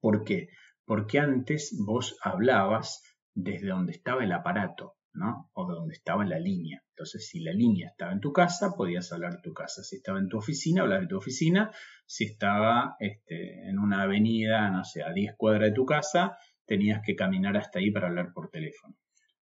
¿Por 0.01 0.23
qué? 0.23 0.49
Porque 0.91 1.21
antes 1.21 1.77
vos 1.87 2.19
hablabas 2.21 3.05
desde 3.33 3.69
donde 3.69 3.93
estaba 3.93 4.25
el 4.25 4.33
aparato, 4.33 4.97
¿no? 5.13 5.49
O 5.53 5.69
de 5.69 5.75
donde 5.77 5.95
estaba 5.95 6.25
la 6.25 6.41
línea. 6.41 6.83
Entonces, 6.89 7.29
si 7.29 7.39
la 7.39 7.53
línea 7.53 7.91
estaba 7.91 8.11
en 8.11 8.19
tu 8.19 8.33
casa, 8.33 8.73
podías 8.77 9.13
hablar 9.13 9.35
de 9.35 9.41
tu 9.41 9.55
casa. 9.55 9.85
Si 9.85 9.95
estaba 9.95 10.19
en 10.19 10.29
tu 10.29 10.39
oficina, 10.39 10.83
hablar 10.83 11.03
de 11.03 11.07
tu 11.07 11.17
oficina. 11.17 11.71
Si 12.07 12.25
estaba 12.25 12.97
este, 12.99 13.69
en 13.69 13.79
una 13.79 14.03
avenida, 14.03 14.69
no 14.71 14.83
sé, 14.83 15.05
a 15.05 15.13
10 15.13 15.37
cuadras 15.37 15.69
de 15.69 15.77
tu 15.77 15.87
casa, 15.87 16.37
tenías 16.67 17.03
que 17.07 17.15
caminar 17.15 17.57
hasta 17.57 17.79
ahí 17.79 17.93
para 17.93 18.09
hablar 18.09 18.33
por 18.35 18.51
teléfono. 18.51 18.97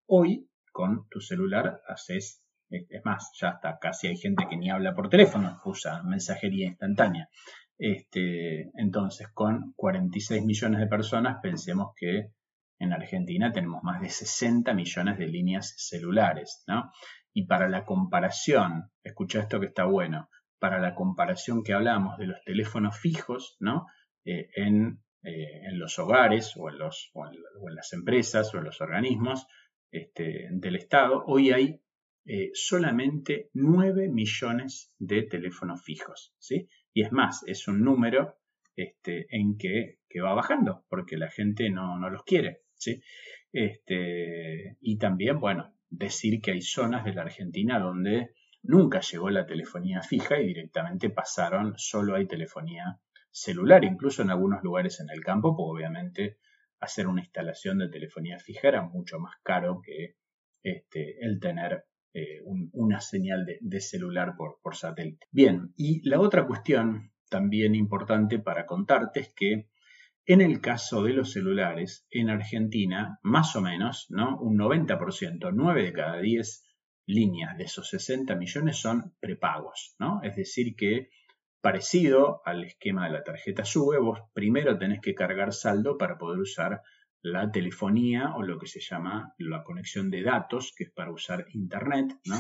Hoy, 0.04 0.50
con 0.70 1.08
tu 1.08 1.22
celular, 1.22 1.80
haces, 1.88 2.42
es 2.68 3.04
más, 3.06 3.30
ya 3.40 3.52
hasta 3.52 3.78
casi 3.78 4.08
hay 4.08 4.18
gente 4.18 4.46
que 4.50 4.58
ni 4.58 4.68
habla 4.68 4.94
por 4.94 5.08
teléfono, 5.08 5.62
usa 5.64 6.02
mensajería 6.02 6.66
instantánea. 6.66 7.30
Este, 7.78 8.70
entonces, 8.74 9.28
con 9.28 9.72
46 9.76 10.44
millones 10.44 10.80
de 10.80 10.88
personas, 10.88 11.38
pensemos 11.40 11.92
que 11.96 12.32
en 12.80 12.92
Argentina 12.92 13.52
tenemos 13.52 13.82
más 13.82 14.00
de 14.00 14.08
60 14.08 14.74
millones 14.74 15.18
de 15.18 15.26
líneas 15.26 15.74
celulares, 15.76 16.64
¿no? 16.66 16.92
Y 17.32 17.46
para 17.46 17.68
la 17.68 17.84
comparación, 17.84 18.90
escucha 19.02 19.40
esto 19.40 19.60
que 19.60 19.66
está 19.66 19.84
bueno, 19.84 20.28
para 20.58 20.80
la 20.80 20.94
comparación 20.94 21.62
que 21.62 21.72
hablamos 21.72 22.18
de 22.18 22.26
los 22.26 22.42
teléfonos 22.44 22.98
fijos, 22.98 23.56
¿no? 23.60 23.86
Eh, 24.24 24.50
en, 24.56 25.00
eh, 25.22 25.62
en, 25.68 25.78
los 25.78 25.98
hogares 25.98 26.54
o 26.56 26.68
en, 26.68 26.78
los, 26.78 27.10
o 27.14 27.26
en, 27.26 27.74
las 27.74 27.92
empresas 27.92 28.52
o 28.54 28.58
en 28.58 28.64
los 28.64 28.80
organismos 28.80 29.46
este, 29.90 30.48
del 30.50 30.76
Estado, 30.76 31.22
hoy 31.26 31.50
hay 31.50 31.80
eh, 32.26 32.50
solamente 32.54 33.50
9 33.54 34.08
millones 34.08 34.92
de 34.98 35.22
teléfonos 35.22 35.82
fijos, 35.82 36.34
¿sí? 36.38 36.68
Y 36.92 37.02
es 37.02 37.12
más, 37.12 37.44
es 37.46 37.68
un 37.68 37.82
número 37.82 38.36
este, 38.76 39.26
en 39.30 39.56
que, 39.58 39.98
va 40.22 40.34
bajando, 40.34 40.84
porque 40.88 41.16
la 41.16 41.30
gente 41.30 41.70
no, 41.70 41.98
no 41.98 42.10
los 42.10 42.24
quiere. 42.24 42.62
¿sí? 42.74 43.02
Este, 43.52 44.76
y 44.80 44.98
también, 44.98 45.38
bueno, 45.38 45.74
decir 45.90 46.40
que 46.40 46.52
hay 46.52 46.62
zonas 46.62 47.04
de 47.04 47.14
la 47.14 47.22
Argentina 47.22 47.78
donde 47.78 48.32
nunca 48.62 49.00
llegó 49.00 49.30
la 49.30 49.46
telefonía 49.46 50.02
fija 50.02 50.40
y 50.40 50.46
directamente 50.46 51.10
pasaron, 51.10 51.74
solo 51.76 52.16
hay 52.16 52.26
telefonía 52.26 53.00
celular, 53.30 53.84
incluso 53.84 54.22
en 54.22 54.30
algunos 54.30 54.62
lugares 54.62 55.00
en 55.00 55.10
el 55.10 55.20
campo, 55.22 55.56
porque 55.56 55.84
obviamente 55.84 56.38
hacer 56.80 57.06
una 57.06 57.22
instalación 57.22 57.78
de 57.78 57.88
telefonía 57.88 58.38
fija 58.38 58.68
era 58.68 58.82
mucho 58.82 59.18
más 59.18 59.36
caro 59.42 59.80
que 59.82 60.16
este, 60.62 61.24
el 61.24 61.40
tener 61.40 61.84
eh, 62.18 62.42
una 62.72 63.00
señal 63.00 63.46
de, 63.60 63.80
celular 63.80 64.34
por, 64.36 64.58
por, 64.62 64.76
satélite. 64.76 65.26
Bien, 65.30 65.72
y 65.76 66.06
la 66.08 66.20
otra 66.20 66.46
cuestión 66.46 67.12
también 67.28 67.74
importante 67.74 68.38
para 68.38 68.66
contarte 68.66 69.20
es 69.20 69.34
que 69.34 69.68
en 70.26 70.42
el 70.42 70.60
caso 70.60 71.02
de 71.02 71.14
los 71.14 71.32
celulares, 71.32 72.06
en 72.10 72.28
Argentina, 72.28 73.18
más 73.22 73.56
o 73.56 73.62
menos, 73.62 74.06
¿no? 74.10 74.38
Un 74.38 74.58
90%, 74.58 75.50
9 75.54 75.82
de 75.82 75.92
cada 75.92 76.20
10 76.20 76.64
líneas 77.06 77.56
de 77.56 77.64
esos 77.64 77.88
60 77.88 78.34
millones 78.36 78.76
son 78.76 79.14
prepagos, 79.20 79.96
¿no? 79.98 80.20
Es 80.22 80.36
decir, 80.36 80.76
que 80.76 81.08
parecido 81.62 82.42
al 82.44 82.64
esquema 82.64 83.06
de 83.06 83.12
la 83.12 83.24
tarjeta 83.24 83.64
SUBE, 83.64 83.98
vos 83.98 84.20
primero 84.34 84.78
tenés 84.78 85.00
que 85.00 85.14
cargar 85.14 85.52
saldo 85.54 85.96
para 85.96 86.18
poder 86.18 86.40
usar 86.40 86.82
la 87.22 87.50
telefonía 87.50 88.34
o 88.34 88.42
lo 88.42 88.58
que 88.58 88.66
se 88.66 88.80
llama 88.80 89.34
la 89.38 89.64
conexión 89.64 90.10
de 90.10 90.22
datos, 90.22 90.72
que 90.76 90.84
es 90.84 90.90
para 90.90 91.12
usar 91.12 91.46
Internet, 91.52 92.18
¿no? 92.24 92.38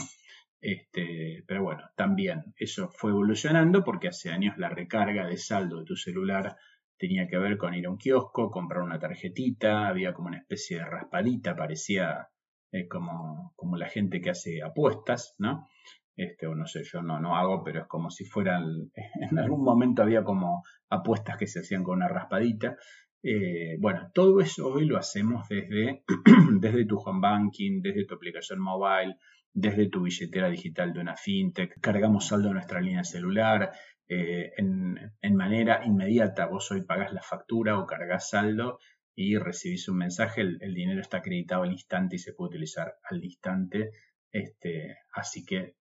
Este, 0.60 1.44
pero 1.46 1.62
bueno, 1.62 1.84
también 1.96 2.54
eso 2.56 2.88
fue 2.88 3.10
evolucionando 3.10 3.84
porque 3.84 4.08
hace 4.08 4.30
años 4.30 4.58
la 4.58 4.68
recarga 4.68 5.26
de 5.26 5.36
saldo 5.36 5.78
de 5.78 5.84
tu 5.84 5.96
celular 5.96 6.56
tenía 6.98 7.28
que 7.28 7.38
ver 7.38 7.56
con 7.56 7.74
ir 7.74 7.86
a 7.86 7.90
un 7.90 7.98
kiosco, 7.98 8.50
comprar 8.50 8.82
una 8.82 8.98
tarjetita, 8.98 9.86
había 9.86 10.12
como 10.12 10.28
una 10.28 10.38
especie 10.38 10.78
de 10.78 10.84
raspadita, 10.84 11.54
parecía 11.54 12.28
eh, 12.72 12.88
como, 12.88 13.52
como 13.56 13.76
la 13.76 13.88
gente 13.88 14.20
que 14.20 14.30
hace 14.30 14.62
apuestas, 14.62 15.34
¿no? 15.38 15.68
Este, 16.16 16.48
o 16.48 16.56
no 16.56 16.66
sé, 16.66 16.82
yo 16.82 17.00
no, 17.00 17.20
no 17.20 17.36
hago, 17.36 17.62
pero 17.62 17.82
es 17.82 17.86
como 17.86 18.10
si 18.10 18.24
fueran, 18.24 18.90
en 19.30 19.38
algún 19.38 19.62
momento 19.62 20.02
había 20.02 20.24
como 20.24 20.64
apuestas 20.90 21.36
que 21.36 21.46
se 21.46 21.60
hacían 21.60 21.84
con 21.84 21.98
una 21.98 22.08
raspadita. 22.08 22.76
Eh, 23.22 23.76
bueno, 23.80 24.10
todo 24.14 24.40
eso 24.40 24.68
hoy 24.68 24.86
lo 24.86 24.96
hacemos 24.96 25.48
desde, 25.48 26.04
desde 26.60 26.84
tu 26.84 26.98
home 26.98 27.20
banking, 27.20 27.82
desde 27.82 28.04
tu 28.04 28.14
aplicación 28.14 28.60
mobile, 28.60 29.16
desde 29.52 29.88
tu 29.88 30.02
billetera 30.02 30.48
digital 30.48 30.92
de 30.92 31.00
una 31.00 31.16
fintech, 31.16 31.80
cargamos 31.80 32.28
saldo 32.28 32.48
en 32.48 32.54
nuestra 32.54 32.80
línea 32.80 33.04
celular, 33.04 33.72
eh, 34.08 34.52
en, 34.56 35.36
manera 35.36 35.84
inmediata. 35.84 36.46
Vos 36.46 36.70
hoy 36.70 36.82
pagás 36.82 37.12
la 37.12 37.22
factura 37.22 37.78
o 37.78 37.86
cargas 37.86 38.30
saldo 38.30 38.78
y 39.14 39.36
recibís 39.36 39.88
un 39.88 39.98
mensaje, 39.98 40.40
el, 40.42 40.74
dinero 40.74 41.00
está 41.00 41.18
acreditado 41.18 41.62
al 41.64 41.72
instante 41.72 42.16
y 42.16 42.18
se 42.18 42.32
puede 42.32 42.50
utilizar 42.50 42.94
al 43.02 43.24
instante. 43.24 43.90
Este, 44.30 44.96
así 45.12 45.44
que 45.44 45.76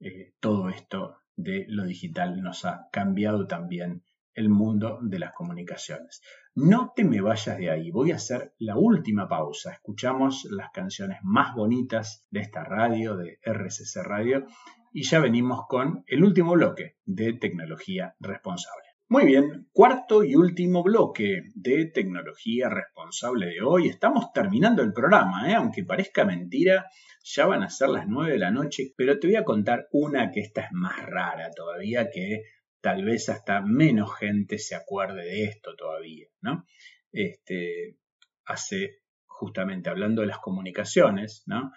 eh, 0.00 0.34
todo 0.40 0.68
esto 0.68 1.18
de 1.36 1.64
lo 1.68 1.84
digital 1.84 2.42
nos 2.42 2.64
ha 2.64 2.88
cambiado 2.92 3.46
también 3.46 4.02
el 4.34 4.48
mundo 4.48 4.98
de 5.02 5.18
las 5.18 5.32
comunicaciones. 5.32 6.22
No 6.54 6.92
te 6.94 7.04
me 7.04 7.20
vayas 7.20 7.58
de 7.58 7.70
ahí, 7.70 7.90
voy 7.90 8.12
a 8.12 8.16
hacer 8.16 8.54
la 8.58 8.76
última 8.76 9.28
pausa. 9.28 9.72
Escuchamos 9.72 10.46
las 10.50 10.70
canciones 10.70 11.18
más 11.22 11.54
bonitas 11.54 12.26
de 12.30 12.40
esta 12.40 12.64
radio, 12.64 13.16
de 13.16 13.38
RCC 13.42 14.02
Radio, 14.02 14.46
y 14.92 15.04
ya 15.04 15.20
venimos 15.20 15.66
con 15.68 16.04
el 16.06 16.22
último 16.22 16.52
bloque 16.52 16.96
de 17.04 17.32
tecnología 17.34 18.14
responsable. 18.20 18.82
Muy 19.08 19.26
bien, 19.26 19.68
cuarto 19.72 20.24
y 20.24 20.36
último 20.36 20.82
bloque 20.82 21.42
de 21.54 21.84
tecnología 21.84 22.70
responsable 22.70 23.46
de 23.46 23.60
hoy. 23.60 23.88
Estamos 23.88 24.32
terminando 24.32 24.82
el 24.82 24.94
programa, 24.94 25.50
¿eh? 25.50 25.54
aunque 25.54 25.84
parezca 25.84 26.24
mentira, 26.24 26.86
ya 27.22 27.46
van 27.46 27.62
a 27.62 27.68
ser 27.68 27.90
las 27.90 28.06
9 28.08 28.32
de 28.32 28.38
la 28.38 28.50
noche, 28.50 28.94
pero 28.96 29.18
te 29.18 29.26
voy 29.26 29.36
a 29.36 29.44
contar 29.44 29.86
una 29.92 30.30
que 30.30 30.40
esta 30.40 30.62
es 30.62 30.72
más 30.72 31.04
rara 31.04 31.50
todavía, 31.54 32.08
que 32.10 32.42
tal 32.82 33.04
vez 33.04 33.30
hasta 33.30 33.62
menos 33.62 34.14
gente 34.18 34.58
se 34.58 34.74
acuerde 34.74 35.24
de 35.24 35.44
esto 35.44 35.74
todavía, 35.76 36.26
¿no? 36.42 36.66
Este, 37.10 37.96
hace, 38.44 38.98
justamente 39.24 39.88
hablando 39.88 40.20
de 40.20 40.28
las 40.28 40.38
comunicaciones, 40.38 41.44
¿no? 41.46 41.72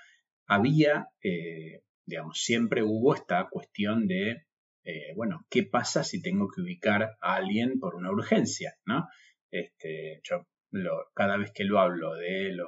Había 0.47 1.07
eh, 1.23 1.85
digamos, 2.05 2.39
siempre 2.41 2.83
hubo 2.83 3.15
esta 3.15 3.47
cuestión 3.49 4.07
de, 4.07 4.45
eh, 4.83 5.13
bueno, 5.15 5.45
¿qué 5.49 5.63
pasa 5.63 6.03
si 6.03 6.21
tengo 6.21 6.47
que 6.49 6.61
ubicar 6.61 7.17
a 7.19 7.35
alguien 7.35 7.79
por 7.79 7.95
una 7.95 8.11
urgencia? 8.11 8.75
¿no? 8.85 9.07
Este, 9.51 10.21
yo 10.23 10.45
cada 11.13 11.37
vez 11.37 11.51
que 11.53 11.63
lo 11.63 11.79
hablo 11.79 12.13
de 12.15 12.51
lo, 12.51 12.65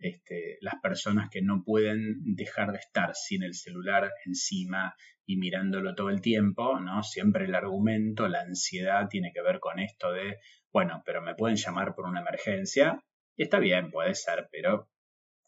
este, 0.00 0.58
las 0.60 0.74
personas 0.82 1.28
que 1.30 1.42
no 1.42 1.62
pueden 1.62 2.34
dejar 2.34 2.72
de 2.72 2.78
estar 2.78 3.14
sin 3.14 3.42
el 3.42 3.54
celular 3.54 4.10
encima 4.24 4.94
y 5.26 5.36
mirándolo 5.36 5.94
todo 5.94 6.10
el 6.10 6.20
tiempo, 6.20 6.80
¿no? 6.80 7.02
Siempre 7.02 7.44
el 7.44 7.54
argumento, 7.54 8.26
la 8.26 8.40
ansiedad 8.40 9.08
tiene 9.08 9.30
que 9.32 9.42
ver 9.42 9.60
con 9.60 9.78
esto 9.78 10.10
de, 10.12 10.38
bueno, 10.72 11.02
pero 11.04 11.22
me 11.22 11.34
pueden 11.34 11.56
llamar 11.56 11.94
por 11.94 12.06
una 12.06 12.20
emergencia. 12.20 13.04
Y 13.36 13.44
está 13.44 13.58
bien, 13.58 13.90
puede 13.90 14.14
ser, 14.14 14.48
pero 14.50 14.90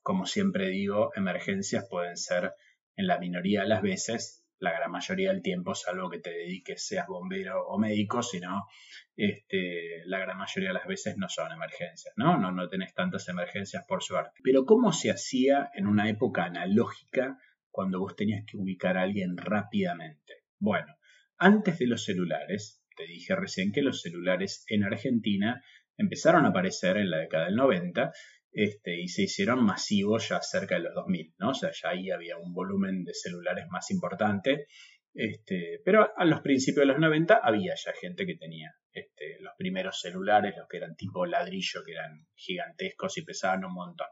como 0.02 0.26
siempre 0.26 0.68
digo, 0.68 1.10
emergencias 1.14 1.86
pueden 1.88 2.16
ser 2.16 2.52
en 2.96 3.06
la 3.06 3.18
minoría 3.18 3.62
de 3.62 3.68
las 3.68 3.82
veces, 3.82 4.41
la 4.62 4.72
gran 4.72 4.92
mayoría 4.92 5.32
del 5.32 5.42
tiempo, 5.42 5.74
salvo 5.74 6.08
que 6.08 6.20
te 6.20 6.30
dediques, 6.30 6.86
seas 6.86 7.08
bombero 7.08 7.66
o 7.66 7.78
médico, 7.78 8.22
sino 8.22 8.68
este, 9.16 10.02
la 10.06 10.20
gran 10.20 10.38
mayoría 10.38 10.68
de 10.70 10.74
las 10.74 10.86
veces 10.86 11.16
no 11.16 11.28
son 11.28 11.50
emergencias, 11.50 12.14
¿no? 12.16 12.38
¿no? 12.38 12.52
No 12.52 12.68
tenés 12.68 12.94
tantas 12.94 13.28
emergencias 13.28 13.84
por 13.88 14.04
suerte. 14.04 14.40
Pero 14.44 14.64
¿cómo 14.64 14.92
se 14.92 15.10
hacía 15.10 15.70
en 15.74 15.88
una 15.88 16.08
época 16.08 16.44
analógica 16.44 17.38
cuando 17.72 17.98
vos 17.98 18.14
tenías 18.14 18.44
que 18.46 18.56
ubicar 18.56 18.96
a 18.96 19.02
alguien 19.02 19.36
rápidamente? 19.36 20.44
Bueno, 20.60 20.94
antes 21.38 21.80
de 21.80 21.88
los 21.88 22.04
celulares, 22.04 22.84
te 22.96 23.04
dije 23.04 23.34
recién 23.34 23.72
que 23.72 23.82
los 23.82 24.00
celulares 24.00 24.64
en 24.68 24.84
Argentina 24.84 25.60
empezaron 25.96 26.46
a 26.46 26.50
aparecer 26.50 26.98
en 26.98 27.10
la 27.10 27.18
década 27.18 27.46
del 27.46 27.56
90 27.56 28.12
este, 28.52 29.00
y 29.00 29.08
se 29.08 29.22
hicieron 29.22 29.64
masivos 29.64 30.28
ya 30.28 30.40
cerca 30.42 30.74
de 30.74 30.82
los 30.82 30.94
2000, 30.94 31.34
¿no? 31.38 31.50
O 31.50 31.54
sea, 31.54 31.70
ya 31.72 31.90
ahí 31.90 32.10
había 32.10 32.36
un 32.36 32.52
volumen 32.52 33.04
de 33.04 33.14
celulares 33.14 33.66
más 33.70 33.90
importante, 33.90 34.66
este, 35.14 35.80
pero 35.84 36.10
a 36.16 36.24
los 36.24 36.40
principios 36.40 36.86
de 36.86 36.92
los 36.92 37.00
90 37.00 37.40
había 37.42 37.74
ya 37.74 37.92
gente 37.92 38.26
que 38.26 38.36
tenía 38.36 38.74
este, 38.92 39.38
los 39.40 39.52
primeros 39.56 40.00
celulares, 40.00 40.54
los 40.56 40.68
que 40.68 40.78
eran 40.78 40.96
tipo 40.96 41.26
ladrillo, 41.26 41.82
que 41.84 41.92
eran 41.92 42.26
gigantescos 42.34 43.18
y 43.18 43.22
pesaban 43.22 43.64
un 43.64 43.74
montón. 43.74 44.08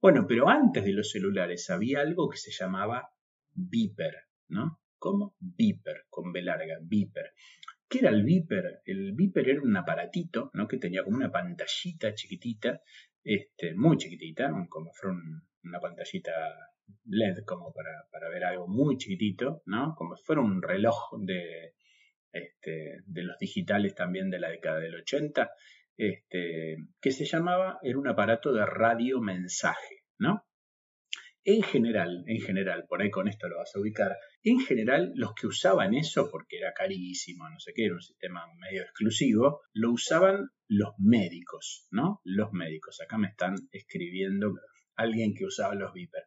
Bueno, 0.00 0.26
pero 0.28 0.48
antes 0.48 0.84
de 0.84 0.92
los 0.92 1.10
celulares 1.10 1.68
había 1.70 2.00
algo 2.00 2.28
que 2.28 2.38
se 2.38 2.52
llamaba 2.52 3.10
Viper, 3.52 4.14
¿no? 4.48 4.80
¿Cómo? 4.98 5.36
Viper, 5.40 6.04
con 6.08 6.32
B 6.32 6.42
larga, 6.42 6.78
Viper. 6.82 7.32
¿Qué 7.88 8.00
era 8.00 8.10
el 8.10 8.22
Viper? 8.22 8.82
El 8.84 9.12
Viper 9.12 9.48
era 9.48 9.62
un 9.62 9.76
aparatito, 9.76 10.50
¿no? 10.54 10.68
Que 10.68 10.78
tenía 10.78 11.02
como 11.02 11.16
una 11.16 11.32
pantallita 11.32 12.14
chiquitita 12.14 12.82
este, 13.24 13.74
muy 13.74 13.96
chiquitita, 13.96 14.50
como 14.68 14.92
fuera 14.92 15.16
una 15.64 15.80
pantallita 15.80 16.32
LED, 17.04 17.44
como 17.44 17.72
para, 17.72 18.28
ver 18.30 18.44
algo 18.44 18.66
muy 18.68 18.96
chiquitito, 18.96 19.62
¿no? 19.66 19.94
Como 19.96 20.16
si 20.16 20.24
fuera 20.24 20.42
un 20.42 20.62
reloj 20.62 21.12
de, 21.18 21.74
este, 22.32 23.02
de 23.06 23.22
los 23.22 23.38
digitales 23.38 23.94
también 23.94 24.30
de 24.30 24.38
la 24.38 24.50
década 24.50 24.78
del 24.78 24.94
80, 24.94 25.50
este, 25.96 26.76
que 27.00 27.10
se 27.10 27.24
llamaba, 27.24 27.78
era 27.82 27.98
un 27.98 28.08
aparato 28.08 28.52
de 28.52 28.64
radiomensaje, 28.64 30.04
¿no? 30.18 30.47
En 31.50 31.62
general, 31.62 32.24
en 32.26 32.42
general, 32.42 32.84
por 32.86 33.00
ahí 33.00 33.10
con 33.10 33.26
esto 33.26 33.48
lo 33.48 33.56
vas 33.56 33.74
a 33.74 33.80
ubicar, 33.80 34.18
en 34.42 34.60
general 34.60 35.12
los 35.14 35.32
que 35.32 35.46
usaban 35.46 35.94
eso, 35.94 36.28
porque 36.30 36.58
era 36.58 36.74
carísimo, 36.74 37.48
no 37.48 37.58
sé 37.58 37.72
qué, 37.74 37.86
era 37.86 37.94
un 37.94 38.02
sistema 38.02 38.42
medio 38.58 38.82
exclusivo, 38.82 39.62
lo 39.72 39.92
usaban 39.92 40.50
los 40.66 40.90
médicos, 40.98 41.88
¿no? 41.90 42.20
Los 42.22 42.52
médicos. 42.52 43.00
Acá 43.00 43.16
me 43.16 43.28
están 43.28 43.54
escribiendo 43.72 44.56
alguien 44.94 45.32
que 45.32 45.46
usaba 45.46 45.74
los 45.74 45.94
Viper. 45.94 46.24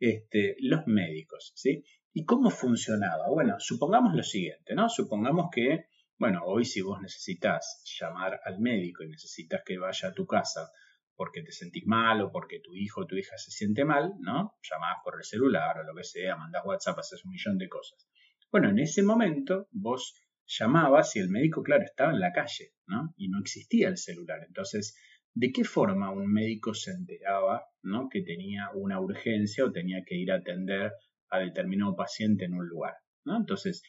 Este, 0.00 0.56
los 0.58 0.88
médicos, 0.88 1.52
¿sí? 1.54 1.84
¿Y 2.12 2.24
cómo 2.24 2.50
funcionaba? 2.50 3.28
Bueno, 3.28 3.54
supongamos 3.60 4.16
lo 4.16 4.24
siguiente, 4.24 4.74
¿no? 4.74 4.88
Supongamos 4.88 5.50
que, 5.54 5.84
bueno, 6.18 6.40
hoy 6.46 6.64
si 6.64 6.80
vos 6.80 7.00
necesitas 7.00 7.80
llamar 8.00 8.40
al 8.44 8.58
médico 8.58 9.04
y 9.04 9.08
necesitas 9.08 9.62
que 9.64 9.78
vaya 9.78 10.08
a 10.08 10.14
tu 10.14 10.26
casa 10.26 10.68
porque 11.16 11.42
te 11.42 11.52
sentís 11.52 11.86
mal 11.86 12.20
o 12.22 12.30
porque 12.30 12.60
tu 12.60 12.74
hijo 12.74 13.02
o 13.02 13.06
tu 13.06 13.16
hija 13.16 13.36
se 13.36 13.50
siente 13.50 13.84
mal, 13.84 14.12
¿no? 14.20 14.56
Llamás 14.62 14.96
por 15.04 15.16
el 15.16 15.24
celular 15.24 15.78
o 15.78 15.84
lo 15.84 15.94
que 15.94 16.04
sea, 16.04 16.36
mandás 16.36 16.64
WhatsApp, 16.64 16.98
haces 16.98 17.24
un 17.24 17.32
millón 17.32 17.58
de 17.58 17.68
cosas. 17.68 18.08
Bueno, 18.50 18.70
en 18.70 18.78
ese 18.78 19.02
momento 19.02 19.68
vos 19.72 20.14
llamabas 20.46 21.16
y 21.16 21.20
el 21.20 21.28
médico, 21.28 21.62
claro, 21.62 21.84
estaba 21.84 22.12
en 22.12 22.20
la 22.20 22.32
calle, 22.32 22.72
¿no? 22.86 23.14
Y 23.16 23.28
no 23.28 23.40
existía 23.40 23.88
el 23.88 23.96
celular. 23.96 24.40
Entonces, 24.46 24.96
¿de 25.32 25.52
qué 25.52 25.64
forma 25.64 26.10
un 26.10 26.32
médico 26.32 26.74
se 26.74 26.92
enteraba, 26.92 27.64
¿no? 27.82 28.08
Que 28.08 28.22
tenía 28.22 28.70
una 28.74 29.00
urgencia 29.00 29.64
o 29.64 29.72
tenía 29.72 30.02
que 30.06 30.16
ir 30.16 30.30
a 30.32 30.36
atender 30.36 30.92
a 31.30 31.38
determinado 31.38 31.96
paciente 31.96 32.44
en 32.44 32.54
un 32.54 32.68
lugar, 32.68 32.94
¿no? 33.24 33.36
Entonces, 33.36 33.82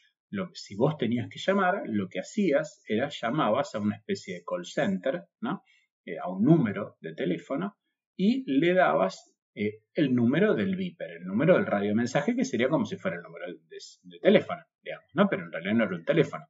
si 0.53 0.75
vos 0.75 0.97
tenías 0.97 1.29
que 1.29 1.39
llamar, 1.39 1.83
lo 1.85 2.07
que 2.09 2.19
hacías 2.19 2.81
era 2.87 3.09
llamabas 3.09 3.75
a 3.75 3.79
una 3.79 3.95
especie 3.95 4.35
de 4.35 4.43
call 4.43 4.65
center, 4.65 5.25
¿no? 5.41 5.63
A 6.21 6.29
un 6.29 6.43
número 6.43 6.97
de 7.01 7.13
teléfono 7.13 7.77
y 8.15 8.43
le 8.51 8.73
dabas 8.73 9.35
eh, 9.55 9.83
el 9.93 10.13
número 10.13 10.53
del 10.53 10.75
viper, 10.75 11.11
el 11.11 11.25
número 11.25 11.55
del 11.55 11.65
radiomensaje, 11.65 12.35
que 12.35 12.43
sería 12.43 12.69
como 12.69 12.85
si 12.85 12.97
fuera 12.97 13.17
el 13.17 13.23
número 13.23 13.45
de, 13.47 14.19
teléfono, 14.19 14.61
digamos, 14.83 15.09
¿no? 15.13 15.27
Pero 15.29 15.45
en 15.45 15.51
realidad 15.51 15.73
no 15.73 15.83
era 15.85 15.95
un 15.95 16.03
teléfono. 16.03 16.45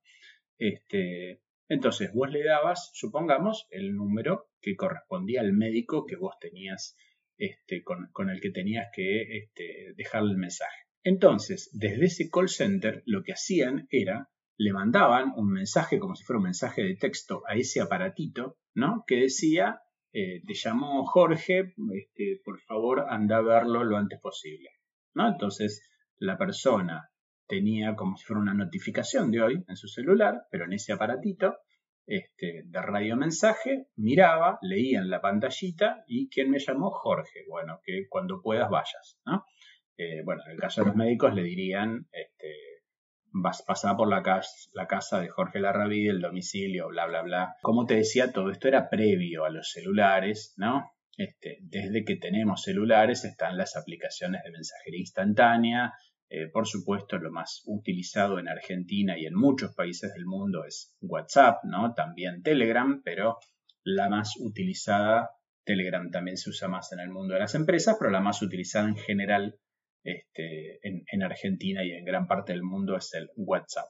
Este, 0.58 1.42
entonces 1.70 2.12
vos 2.14 2.32
le 2.32 2.44
dabas, 2.44 2.90
supongamos, 2.94 3.68
el 3.70 3.96
número 3.96 4.50
que 4.60 4.76
correspondía 4.76 5.42
al 5.42 5.54
médico 5.54 6.06
que 6.06 6.16
vos 6.16 6.36
tenías, 6.40 6.98
este, 7.38 7.84
con, 7.84 8.10
con, 8.12 8.30
el 8.30 8.42
que 8.42 8.50
tenías 8.50 8.88
que 8.94 9.38
este, 9.38 9.94
dejarle 9.96 10.32
el 10.32 10.38
mensaje. 10.38 10.86
Entonces, 11.04 11.70
desde 11.74 12.06
ese 12.06 12.30
call 12.32 12.50
center, 12.50 13.04
lo 13.06 13.22
que 13.22 13.34
hacían 13.34 13.88
era, 13.92 14.32
le 14.58 14.74
mandaban 14.74 15.32
un 15.36 15.52
mensaje 15.52 16.00
como 16.00 16.16
si 16.16 16.24
fuera 16.24 16.40
un 16.40 16.46
mensaje 16.46 16.82
de 16.82 16.96
texto 16.96 17.44
a 17.48 17.56
ese 17.56 17.82
aparatito, 17.82 18.58
¿no? 18.76 19.04
Que 19.08 19.22
decía, 19.22 19.82
eh, 20.14 20.42
te 20.46 20.54
llamó 20.54 21.06
Jorge, 21.06 21.74
este, 21.94 22.42
por 22.44 22.60
favor 22.62 23.06
anda 23.10 23.38
a 23.38 23.42
verlo 23.42 23.84
lo 23.84 23.98
antes 23.98 24.20
posible, 24.20 24.70
¿no? 25.14 25.28
Entonces, 25.28 25.90
la 26.18 26.38
persona 26.38 27.10
tenía 27.48 27.96
como 27.96 28.18
si 28.18 28.26
fuera 28.26 28.42
una 28.42 28.54
notificación 28.54 29.32
de 29.32 29.42
hoy 29.42 29.64
en 29.68 29.76
su 29.76 29.88
celular, 29.88 30.44
pero 30.52 30.66
en 30.66 30.74
ese 30.74 30.94
aparatito 30.94 31.58
este, 32.08 32.64
de 32.66 32.82
radio 32.82 33.16
mensaje, 33.16 33.88
miraba, 33.96 34.60
leía 34.62 35.00
en 35.00 35.10
la 35.10 35.22
pantallita 35.22 36.04
y 36.08 36.30
¿quién 36.30 36.52
me 36.52 36.60
llamó? 36.60 36.92
Jorge. 36.92 37.46
Bueno, 37.50 37.80
que 37.84 38.08
cuando 38.10 38.42
puedas 38.42 38.70
vayas, 38.70 39.20
¿no? 39.26 39.46
Eh, 39.98 40.22
bueno, 40.24 40.44
en 40.46 40.52
el 40.52 40.60
caso 40.60 40.82
de 40.82 40.88
los 40.88 40.96
médicos 40.96 41.34
le 41.34 41.44
dirían, 41.44 42.08
este, 42.12 42.54
vas 43.38 43.62
pasar 43.64 43.98
por 43.98 44.10
la, 44.10 44.24
casa, 44.24 44.70
la 44.74 44.88
casa 44.88 45.20
de 45.20 45.28
Jorge 45.28 45.60
Larrabí, 45.60 46.08
el 46.08 46.22
domicilio, 46.22 46.88
bla, 46.88 47.06
bla, 47.06 47.22
bla. 47.22 47.56
Como 47.62 47.86
te 47.86 47.96
decía, 47.96 48.32
todo 48.32 48.50
esto 48.50 48.70
era 48.70 48.90
previo 48.90 49.44
a 49.44 49.50
los 49.50 49.72
celulares, 49.72 50.54
¿no? 50.58 50.92
Este, 51.18 51.60
desde 51.62 52.06
que 52.06 52.16
tenemos 52.16 52.64
celulares 52.64 53.26
están 53.26 53.58
las 53.58 53.76
aplicaciones 53.76 54.42
de 54.44 54.52
mensajería 54.52 55.00
instantánea. 55.00 55.94
Eh, 56.30 56.48
por 56.48 56.66
supuesto, 56.66 57.18
lo 57.18 57.32
más 57.32 57.62
utilizado 57.66 58.40
en 58.40 58.48
Argentina 58.48 59.18
y 59.18 59.26
en 59.26 59.36
muchos 59.36 59.76
países 59.76 60.14
del 60.14 60.26
mundo 60.26 60.64
es 60.66 60.96
WhatsApp, 61.02 61.64
¿no? 61.66 61.94
También 61.94 62.42
Telegram, 62.42 63.02
pero 63.04 63.38
la 63.84 64.10
más 64.10 64.34
utilizada, 64.40 65.30
Telegram 65.66 66.10
también 66.10 66.38
se 66.38 66.50
usa 66.50 66.70
más 66.70 66.92
en 66.94 67.02
el 67.02 67.10
mundo 67.10 67.34
de 67.34 67.42
las 67.42 67.54
empresas, 67.54 67.98
pero 68.00 68.12
la 68.12 68.22
más 68.22 68.42
utilizada 68.42 68.88
en 68.88 68.96
general 68.96 69.60
este, 70.06 70.80
en, 70.84 71.24
Argentina 71.24 71.84
y 71.84 71.92
en 71.92 72.06
gran 72.06 72.28
parte 72.28 72.54
del 72.54 72.62
mundo 72.62 72.96
es 72.96 73.14
el 73.16 73.32
WhatsApp, 73.36 73.88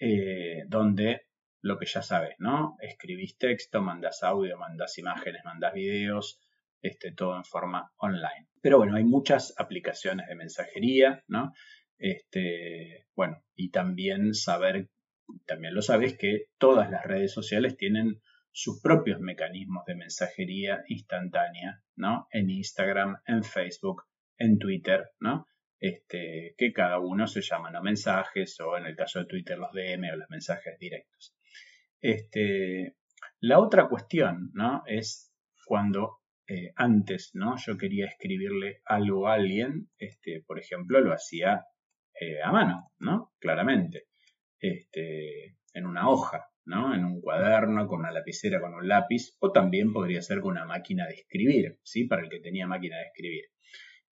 eh, 0.00 0.64
donde 0.66 1.22
lo 1.62 1.78
que 1.78 1.86
ya 1.86 2.02
sabes, 2.02 2.34
¿no? 2.38 2.76
Escribís 2.80 3.38
texto, 3.38 3.80
mandas 3.80 4.22
audio, 4.24 4.58
mandas 4.58 4.98
imágenes, 4.98 5.44
mandas 5.44 5.72
videos, 5.72 6.40
este, 6.82 7.12
todo 7.12 7.36
en 7.36 7.44
forma 7.44 7.92
online. 7.98 8.48
Pero 8.60 8.78
bueno, 8.78 8.96
hay 8.96 9.04
muchas 9.04 9.54
aplicaciones 9.56 10.26
de 10.26 10.34
mensajería, 10.34 11.22
¿no? 11.28 11.52
Este, 11.98 13.06
bueno, 13.14 13.42
y 13.54 13.70
también 13.70 14.34
saber, 14.34 14.88
también 15.46 15.74
lo 15.74 15.82
sabes 15.82 16.18
que 16.18 16.46
todas 16.58 16.90
las 16.90 17.04
redes 17.04 17.32
sociales 17.32 17.76
tienen 17.76 18.20
sus 18.50 18.80
propios 18.80 19.20
mecanismos 19.20 19.84
de 19.86 19.94
mensajería 19.94 20.82
instantánea, 20.88 21.80
¿no? 21.94 22.26
En 22.32 22.50
Instagram, 22.50 23.18
en 23.26 23.44
Facebook, 23.44 24.02
en 24.38 24.58
Twitter, 24.58 25.10
¿no? 25.20 25.46
Este, 25.80 26.54
que 26.58 26.72
cada 26.72 26.98
uno 26.98 27.26
se 27.28 27.40
llaman 27.40 27.80
mensajes 27.82 28.58
o 28.60 28.76
en 28.76 28.86
el 28.86 28.96
caso 28.96 29.20
de 29.20 29.26
Twitter 29.26 29.58
los 29.58 29.72
DM 29.72 30.12
o 30.12 30.16
los 30.16 30.30
mensajes 30.30 30.76
directos. 30.78 31.36
Este, 32.00 32.96
la 33.40 33.60
otra 33.60 33.88
cuestión 33.88 34.50
¿no? 34.54 34.82
es 34.86 35.32
cuando 35.64 36.18
eh, 36.48 36.72
antes 36.74 37.30
¿no? 37.34 37.56
yo 37.58 37.76
quería 37.76 38.06
escribirle 38.06 38.80
algo 38.86 39.28
a 39.28 39.34
alguien, 39.34 39.90
este, 39.98 40.42
por 40.44 40.58
ejemplo, 40.58 41.00
lo 41.00 41.12
hacía 41.12 41.64
eh, 42.20 42.42
a 42.42 42.50
mano, 42.50 42.90
¿no? 42.98 43.32
claramente, 43.38 44.06
en 44.60 45.86
una 45.86 46.08
hoja, 46.08 46.48
¿no? 46.64 46.92
en 46.92 47.04
un 47.04 47.20
cuaderno, 47.20 47.86
con 47.86 48.00
una 48.00 48.10
lapicera, 48.10 48.60
con 48.60 48.74
un 48.74 48.88
lápiz, 48.88 49.36
o 49.38 49.52
también 49.52 49.92
podría 49.92 50.22
ser 50.22 50.40
con 50.40 50.52
una 50.52 50.64
máquina 50.64 51.06
de 51.06 51.14
escribir, 51.14 51.78
¿sí? 51.84 52.04
para 52.04 52.22
el 52.22 52.28
que 52.28 52.40
tenía 52.40 52.66
máquina 52.66 52.96
de 52.96 53.04
escribir. 53.04 53.44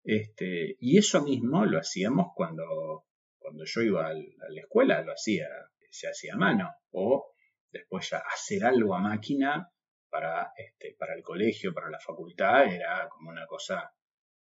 Este, 0.07 0.77
y 0.79 0.99
eso 0.99 1.21
mismo 1.21 1.65
lo 1.65 1.81
hacíamos 1.81 2.29
cuando, 2.33 3.07
cuando 3.39 3.65
yo 3.67 3.83
iba 3.83 4.07
a 4.07 4.15
la 4.15 4.61
escuela, 4.61 5.03
lo 5.03 5.13
hacía, 5.13 5.49
se 5.91 6.07
hacía 6.09 6.35
a 6.35 6.37
mano, 6.37 6.73
o 6.93 7.33
después 7.73 8.09
ya 8.11 8.19
hacer 8.19 8.65
algo 8.65 8.95
a 8.95 9.01
máquina 9.01 9.69
para, 10.09 10.53
este, 10.57 10.95
para 10.97 11.15
el 11.15 11.25
colegio, 11.25 11.75
para 11.75 11.91
la 11.91 11.99
facultad, 11.99 12.73
era 12.73 13.09
como 13.09 13.31
una 13.31 13.49
cosa 13.49 13.93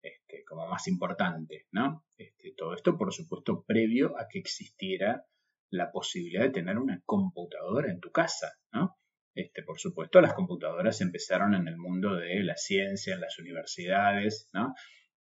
este, 0.01 0.43
como 0.45 0.67
más 0.67 0.87
importante, 0.87 1.67
¿no? 1.71 2.05
Este, 2.17 2.55
todo 2.57 2.73
esto, 2.73 2.97
por 2.97 3.13
supuesto, 3.13 3.63
previo 3.63 4.17
a 4.19 4.27
que 4.27 4.39
existiera 4.39 5.27
la 5.69 5.91
posibilidad 5.91 6.41
de 6.41 6.49
tener 6.49 6.79
una 6.79 7.03
computadora 7.05 7.91
en 7.91 7.99
tu 7.99 8.11
casa, 8.11 8.51
¿no? 8.73 8.97
Este, 9.35 9.61
por 9.61 9.79
supuesto, 9.79 10.21
las 10.21 10.33
computadoras 10.33 11.01
empezaron 11.01 11.53
en 11.53 11.67
el 11.67 11.77
mundo 11.77 12.15
de 12.15 12.43
la 12.43 12.57
ciencia, 12.57 13.13
en 13.13 13.21
las 13.21 13.37
universidades, 13.37 14.49
¿no? 14.53 14.73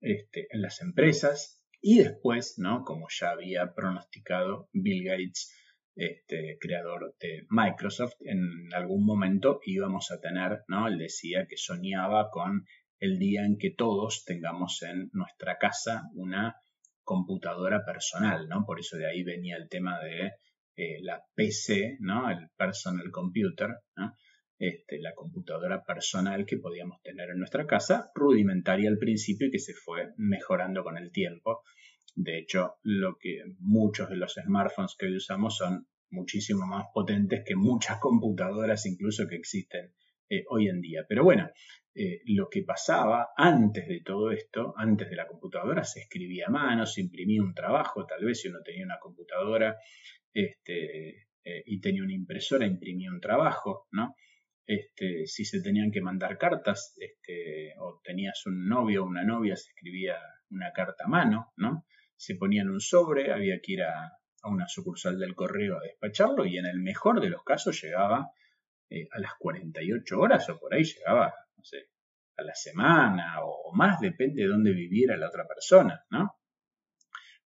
Este, 0.01 0.47
en 0.51 0.63
las 0.63 0.81
empresas 0.81 1.63
y 1.81 1.99
después, 1.99 2.59
¿no? 2.59 2.85
como 2.85 3.07
ya 3.09 3.31
había 3.31 3.75
pronosticado 3.75 4.69
Bill 4.73 5.05
Gates, 5.05 5.53
este, 5.95 6.59
creador 6.61 7.15
de 7.21 7.47
Microsoft, 7.49 8.15
en 8.21 8.73
algún 8.75 9.05
momento 9.07 9.61
íbamos 9.65 10.11
a 10.11 10.21
tener, 10.21 10.63
¿no? 10.69 10.89
él 10.89 10.99
decía 10.99 11.47
que 11.49 11.57
soñaba 11.57 12.31
con 12.31 12.67
el 12.99 13.19
día 13.19 13.45
en 13.45 13.59
que 13.59 13.71
todos 13.71 14.25
tengamos 14.25 14.83
en 14.83 15.11
nuestra 15.13 15.59
casa 15.59 16.05
una 16.15 16.57
computadora 17.03 17.85
personal, 17.85 18.49
¿no? 18.49 18.65
Por 18.67 18.81
eso 18.81 18.97
de 18.97 19.07
ahí 19.07 19.23
venía 19.23 19.57
el 19.57 19.69
tema 19.69 20.01
de 20.01 20.33
eh, 20.77 20.99
la 21.03 21.23
PC, 21.35 21.99
¿no? 22.01 22.29
El 22.31 22.49
personal 22.57 23.11
computer, 23.11 23.77
¿no? 23.97 24.15
Este, 24.59 24.99
la 25.01 25.15
computadora 25.15 25.85
personal 25.85 26.47
que 26.47 26.57
podíamos 26.57 27.03
tener 27.03 27.29
en 27.29 27.39
nuestra 27.39 27.67
casa, 27.67 28.11
rudimentaria 28.15 28.89
al 28.89 28.97
principio 28.97 29.49
y 29.49 29.51
que 29.51 29.59
se 29.59 29.75
fue 29.75 30.15
mejorando 30.17 30.83
con 30.83 30.97
el 30.97 31.13
tiempo. 31.13 31.63
De 32.15 32.39
hecho, 32.39 32.77
lo 32.83 33.19
que 33.19 33.43
muchos 33.59 34.09
de 34.09 34.17
los 34.17 34.33
smartphones 34.33 34.97
que 34.99 35.07
hoy 35.07 35.17
usamos 35.17 35.59
son 35.59 35.87
muchísimo 36.09 36.67
más 36.67 36.87
potentes 36.95 37.43
que 37.45 37.55
muchas 37.55 37.99
computadoras 37.99 38.87
incluso 38.87 39.27
que 39.29 39.37
existen 39.37 39.93
eh, 40.31 40.45
hoy 40.49 40.69
en 40.69 40.81
día. 40.81 41.05
Pero 41.07 41.23
bueno, 41.23 41.51
eh, 41.95 42.21
lo 42.27 42.49
que 42.49 42.63
pasaba 42.63 43.29
antes 43.37 43.87
de 43.87 44.01
todo 44.01 44.31
esto, 44.31 44.75
antes 44.77 45.11
de 45.11 45.17
la 45.17 45.27
computadora, 45.27 45.85
se 45.85 46.01
escribía 46.01 46.47
a 46.49 46.51
mano, 46.51 46.87
se 46.87 47.03
imprimía 47.03 47.43
un 47.43 47.55
trabajo, 47.55 48.07
tal 48.07 48.25
vez 48.25 48.41
si 48.41 48.49
uno 48.49 48.61
tenía 48.65 48.85
una 48.85 48.99
computadora 48.99 49.77
este, 50.33 51.29
eh, 51.45 51.63
y 51.67 51.81
tenía 51.81 52.03
una 52.03 52.15
impresora, 52.15 52.67
imprimía 52.67 53.11
un 53.11 53.21
trabajo, 53.21 53.87
¿no? 53.93 54.15
Este, 54.67 55.27
si 55.27 55.45
se 55.45 55.63
tenían 55.63 55.93
que 55.93 56.01
mandar 56.01 56.39
cartas, 56.39 56.97
este, 56.99 57.75
o 57.79 58.01
tenías 58.03 58.45
un 58.47 58.69
novio 58.69 59.05
o 59.05 59.07
una 59.07 59.23
novia, 59.23 59.55
se 59.55 59.71
escribía 59.71 60.19
una 60.51 60.73
carta 60.73 61.05
a 61.05 61.09
mano, 61.09 61.53
¿no? 61.57 61.87
Se 62.17 62.35
ponía 62.35 62.63
en 62.63 62.71
un 62.71 62.81
sobre, 62.81 63.33
había 63.33 63.61
que 63.61 63.73
ir 63.73 63.83
a, 63.83 64.13
una 64.43 64.69
sucursal 64.69 65.19
del 65.19 65.35
correo 65.35 65.77
a 65.77 65.83
despacharlo 65.83 66.47
y 66.47 66.57
en 66.57 66.67
el 66.67 66.79
mejor 66.79 67.21
de 67.21 67.31
los 67.31 67.43
casos 67.43 67.83
llegaba 67.83 68.31
eh, 68.89 69.09
a 69.11 69.19
las 69.19 69.33
48 69.41 70.21
horas 70.21 70.49
o 70.49 70.59
por 70.61 70.73
ahí 70.73 70.85
llegaba, 70.85 71.35
no 71.57 71.65
sé, 71.65 71.89
a 72.37 72.43
la 72.43 72.55
semana 72.55 73.41
o 73.43 73.73
más, 73.75 74.01
depende 74.01 74.43
de 74.43 74.49
dónde 74.49 74.73
viviera 74.73 75.17
la 75.17 75.29
otra 75.29 75.49
persona, 75.49 76.05
¿no? 76.11 76.37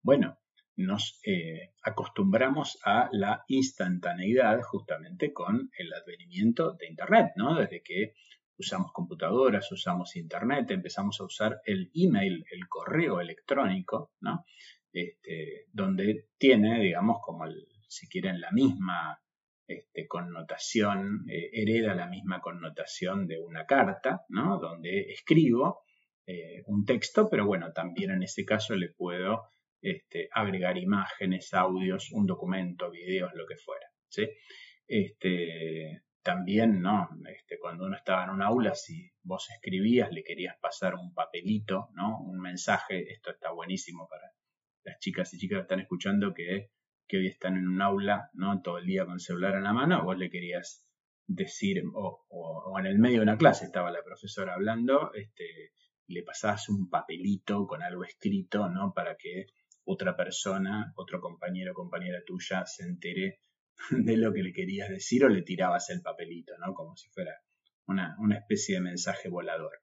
Bueno, 0.01 0.39
nos 0.79 1.19
eh, 1.25 1.73
acostumbramos 1.83 2.79
a 2.85 3.09
la 3.11 3.43
instantaneidad 3.49 4.61
justamente 4.61 5.33
con 5.33 5.69
el 5.77 5.93
advenimiento 5.93 6.73
de 6.73 6.87
Internet, 6.87 7.33
¿no? 7.35 7.55
Desde 7.55 7.83
que 7.83 8.13
usamos 8.57 8.91
computadoras, 8.93 9.69
usamos 9.73 10.15
Internet, 10.15 10.71
empezamos 10.71 11.19
a 11.19 11.25
usar 11.25 11.61
el 11.65 11.91
email, 11.93 12.45
el 12.49 12.67
correo 12.69 13.19
electrónico, 13.19 14.13
¿no? 14.21 14.45
Este, 14.91 15.65
donde 15.73 16.29
tiene, 16.37 16.79
digamos, 16.79 17.17
como 17.21 17.45
si 17.87 18.07
quieren, 18.07 18.39
la 18.39 18.51
misma 18.51 19.19
este, 19.67 20.07
connotación, 20.07 21.25
eh, 21.29 21.49
hereda 21.51 21.93
la 21.93 22.07
misma 22.07 22.39
connotación 22.39 23.27
de 23.27 23.37
una 23.39 23.65
carta, 23.65 24.21
¿no? 24.29 24.59
Donde 24.59 25.11
escribo 25.11 25.81
eh, 26.25 26.63
un 26.67 26.85
texto, 26.85 27.27
pero 27.29 27.45
bueno, 27.45 27.73
también 27.73 28.11
en 28.11 28.23
ese 28.23 28.45
caso 28.45 28.75
le 28.75 28.89
puedo 28.89 29.43
este, 29.81 30.29
agregar 30.31 30.77
imágenes, 30.77 31.53
audios, 31.53 32.11
un 32.11 32.25
documento, 32.25 32.89
videos, 32.91 33.31
lo 33.35 33.45
que 33.45 33.57
fuera. 33.57 33.85
Este, 34.87 36.01
también, 36.21 36.81
¿no? 36.81 37.09
Este, 37.27 37.57
cuando 37.59 37.85
uno 37.85 37.95
estaba 37.95 38.23
en 38.23 38.31
un 38.31 38.41
aula, 38.41 38.75
si 38.75 39.11
vos 39.23 39.49
escribías, 39.49 40.11
le 40.11 40.23
querías 40.23 40.57
pasar 40.59 40.95
un 40.95 41.13
papelito, 41.13 41.89
¿no? 41.93 42.19
Un 42.19 42.39
mensaje, 42.39 43.11
esto 43.11 43.31
está 43.31 43.51
buenísimo 43.51 44.07
para 44.07 44.31
las 44.83 44.99
chicas 44.99 45.33
y 45.33 45.37
chicas 45.37 45.57
que 45.57 45.61
están 45.63 45.79
escuchando 45.79 46.33
que 46.33 46.69
hoy 47.11 47.27
están 47.27 47.57
en 47.57 47.67
un 47.67 47.81
aula, 47.81 48.29
¿no? 48.33 48.61
Todo 48.61 48.77
el 48.77 48.85
día 48.85 49.05
con 49.05 49.15
el 49.15 49.19
celular 49.19 49.55
en 49.55 49.63
la 49.63 49.73
mano, 49.73 50.03
vos 50.03 50.17
le 50.17 50.29
querías 50.29 50.85
decir, 51.29 51.83
o, 51.93 52.75
en 52.79 52.85
el 52.85 52.97
medio 52.97 53.17
de 53.17 53.23
una 53.23 53.37
clase 53.37 53.65
estaba 53.65 53.91
la 53.91 54.03
profesora 54.03 54.55
hablando, 54.55 55.13
este, 55.13 55.73
le 56.07 56.23
pasabas 56.23 56.69
un 56.69 56.89
papelito 56.89 57.67
con 57.67 57.83
algo 57.83 58.03
escrito, 58.03 58.67
¿no? 58.69 58.93
Para 58.93 59.15
que 59.15 59.45
otra 59.91 60.15
persona, 60.15 60.93
otro 60.95 61.19
compañero 61.19 61.71
o 61.71 61.75
compañera 61.75 62.19
tuya 62.23 62.63
se 62.65 62.83
entere 62.83 63.41
de 63.89 64.17
lo 64.17 64.31
que 64.31 64.43
le 64.43 64.53
querías 64.53 64.87
decir 64.89 65.25
o 65.25 65.29
le 65.29 65.41
tirabas 65.41 65.89
el 65.89 66.01
papelito, 66.01 66.53
¿no? 66.59 66.73
Como 66.75 66.95
si 66.95 67.09
fuera 67.09 67.33
una, 67.87 68.15
una 68.19 68.37
especie 68.37 68.75
de 68.75 68.81
mensaje 68.81 69.29
volador. 69.29 69.79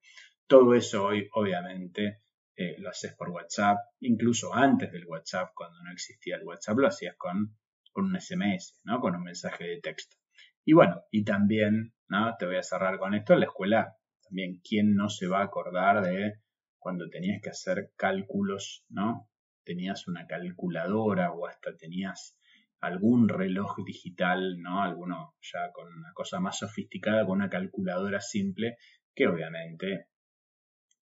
Todo 0.47 0.75
eso 0.75 1.07
hoy, 1.07 1.29
obviamente, 1.33 2.23
eh, 2.55 2.77
lo 2.79 2.91
haces 2.91 3.17
por 3.17 3.31
WhatsApp, 3.31 3.79
incluso 3.99 4.55
antes 4.55 4.93
del 4.93 5.07
WhatsApp, 5.07 5.51
cuando 5.55 5.83
no 5.83 5.91
existía 5.93 6.37
el 6.37 6.45
WhatsApp, 6.45 6.79
lo 6.79 6.87
hacías 6.87 7.17
con, 7.17 7.57
con 7.91 8.05
un 8.05 8.21
SMS, 8.21 8.81
¿no? 8.85 9.01
Con 9.01 9.17
un 9.17 9.25
mensaje 9.25 9.65
de 9.65 9.81
texto. 9.81 10.17
Y 10.65 10.73
bueno, 10.73 11.03
y 11.11 11.25
también, 11.25 11.95
¿no? 12.07 12.37
Te 12.39 12.47
voy 12.47 12.57
a 12.57 12.63
cerrar 12.63 12.99
con 12.99 13.15
esto, 13.15 13.33
en 13.33 13.41
la 13.41 13.47
escuela, 13.47 13.97
también, 14.23 14.61
¿quién 14.63 14.95
no 14.95 15.09
se 15.09 15.27
va 15.27 15.41
a 15.41 15.45
acordar 15.45 16.05
de 16.05 16.35
cuando 16.79 17.09
tenías 17.09 17.43
que 17.43 17.51
hacer 17.51 17.91
cálculos, 17.97 18.85
¿no? 18.89 19.29
Tenías 19.67 20.07
una 20.07 20.27
calculadora 20.27 21.33
o 21.33 21.47
hasta 21.47 21.77
tenías 21.77 22.39
algún 22.81 23.29
reloj 23.29 23.77
digital, 23.85 24.63
¿no? 24.63 24.83
Alguno 24.83 25.35
ya 25.43 25.73
con 25.73 25.93
una 25.93 26.13
cosa 26.15 26.39
más 26.39 26.59
sofisticada, 26.59 27.27
con 27.27 27.39
una 27.39 27.51
calculadora 27.51 28.21
simple, 28.21 28.77
que 29.15 29.27
obviamente 29.27 30.07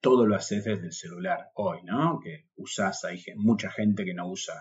todo 0.01 0.27
lo 0.27 0.37
haces 0.37 0.65
desde 0.65 0.87
el 0.87 0.93
celular 0.93 1.51
hoy, 1.55 1.83
¿no? 1.85 2.21
Que 2.23 2.49
usás, 2.57 3.05
hay 3.05 3.23
mucha 3.37 3.71
gente 3.71 4.05
que 4.05 4.15
no 4.15 4.29
usa 4.29 4.55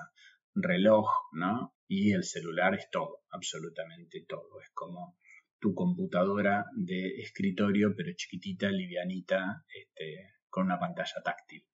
reloj, 0.55 1.09
¿no? 1.33 1.75
Y 1.87 2.13
el 2.13 2.23
celular 2.23 2.75
es 2.75 2.89
todo, 2.89 3.23
absolutamente 3.31 4.23
todo. 4.27 4.61
Es 4.61 4.69
como 4.73 5.17
tu 5.59 5.73
computadora 5.75 6.65
de 6.73 7.19
escritorio, 7.21 7.93
pero 7.97 8.13
chiquitita, 8.15 8.69
livianita, 8.69 9.65
este, 9.67 10.35
con 10.49 10.65
una 10.65 10.79
pantalla 10.79 11.21
táctil. 11.23 11.65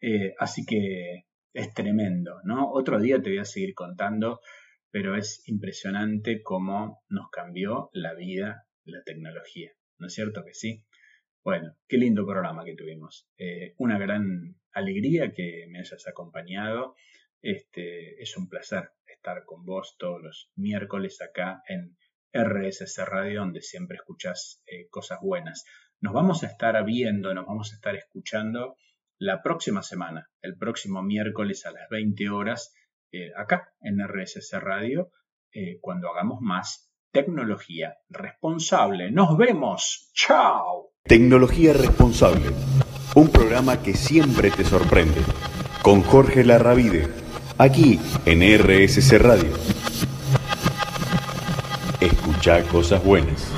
Eh, 0.00 0.34
así 0.38 0.64
que 0.64 1.26
es 1.52 1.72
tremendo, 1.74 2.40
¿no? 2.44 2.70
Otro 2.70 3.00
día 3.00 3.20
te 3.20 3.30
voy 3.30 3.38
a 3.38 3.44
seguir 3.44 3.74
contando, 3.74 4.40
pero 4.90 5.16
es 5.16 5.42
impresionante 5.48 6.42
cómo 6.42 7.02
nos 7.08 7.30
cambió 7.30 7.90
la 7.92 8.14
vida 8.14 8.64
la 8.84 9.02
tecnología, 9.02 9.72
¿no 9.98 10.06
es 10.06 10.14
cierto 10.14 10.44
que 10.44 10.54
sí? 10.54 10.84
Bueno, 11.44 11.76
qué 11.86 11.98
lindo 11.98 12.26
programa 12.26 12.64
que 12.64 12.74
tuvimos. 12.74 13.28
Eh, 13.38 13.74
una 13.78 13.98
gran 13.98 14.56
alegría 14.72 15.32
que 15.32 15.66
me 15.68 15.78
hayas 15.78 16.06
acompañado. 16.06 16.94
Este, 17.40 18.20
es 18.20 18.36
un 18.36 18.48
placer 18.48 18.90
estar 19.06 19.44
con 19.44 19.64
vos 19.64 19.96
todos 19.98 20.20
los 20.22 20.50
miércoles 20.56 21.20
acá 21.22 21.62
en 21.68 21.96
RSS 22.32 22.98
Radio, 23.06 23.40
donde 23.40 23.62
siempre 23.62 23.96
escuchas 23.96 24.62
eh, 24.66 24.88
cosas 24.88 25.20
buenas. 25.22 25.64
Nos 26.00 26.12
vamos 26.12 26.42
a 26.42 26.46
estar 26.48 26.84
viendo, 26.84 27.32
nos 27.34 27.46
vamos 27.46 27.72
a 27.72 27.76
estar 27.76 27.94
escuchando 27.96 28.76
la 29.18 29.42
próxima 29.42 29.82
semana, 29.82 30.28
el 30.42 30.56
próximo 30.56 31.02
miércoles 31.02 31.66
a 31.66 31.72
las 31.72 31.88
20 31.90 32.30
horas, 32.30 32.74
eh, 33.12 33.30
acá 33.36 33.72
en 33.80 33.98
RSS 34.00 34.60
Radio, 34.60 35.10
cuando 35.80 36.08
hagamos 36.10 36.40
más 36.40 36.88
tecnología 37.12 37.96
responsable. 38.08 39.10
Nos 39.10 39.36
vemos. 39.36 40.10
Chao. 40.14 40.92
Tecnología 41.04 41.72
Responsable, 41.72 42.50
un 43.14 43.28
programa 43.30 43.82
que 43.82 43.94
siempre 43.94 44.50
te 44.50 44.62
sorprende, 44.62 45.20
con 45.82 46.02
Jorge 46.02 46.44
Larravide, 46.44 47.08
aquí 47.56 47.98
en 48.26 48.42
RSC 48.42 49.18
Radio. 49.18 49.54
Escucha 52.00 52.62
cosas 52.64 53.02
buenas. 53.02 53.50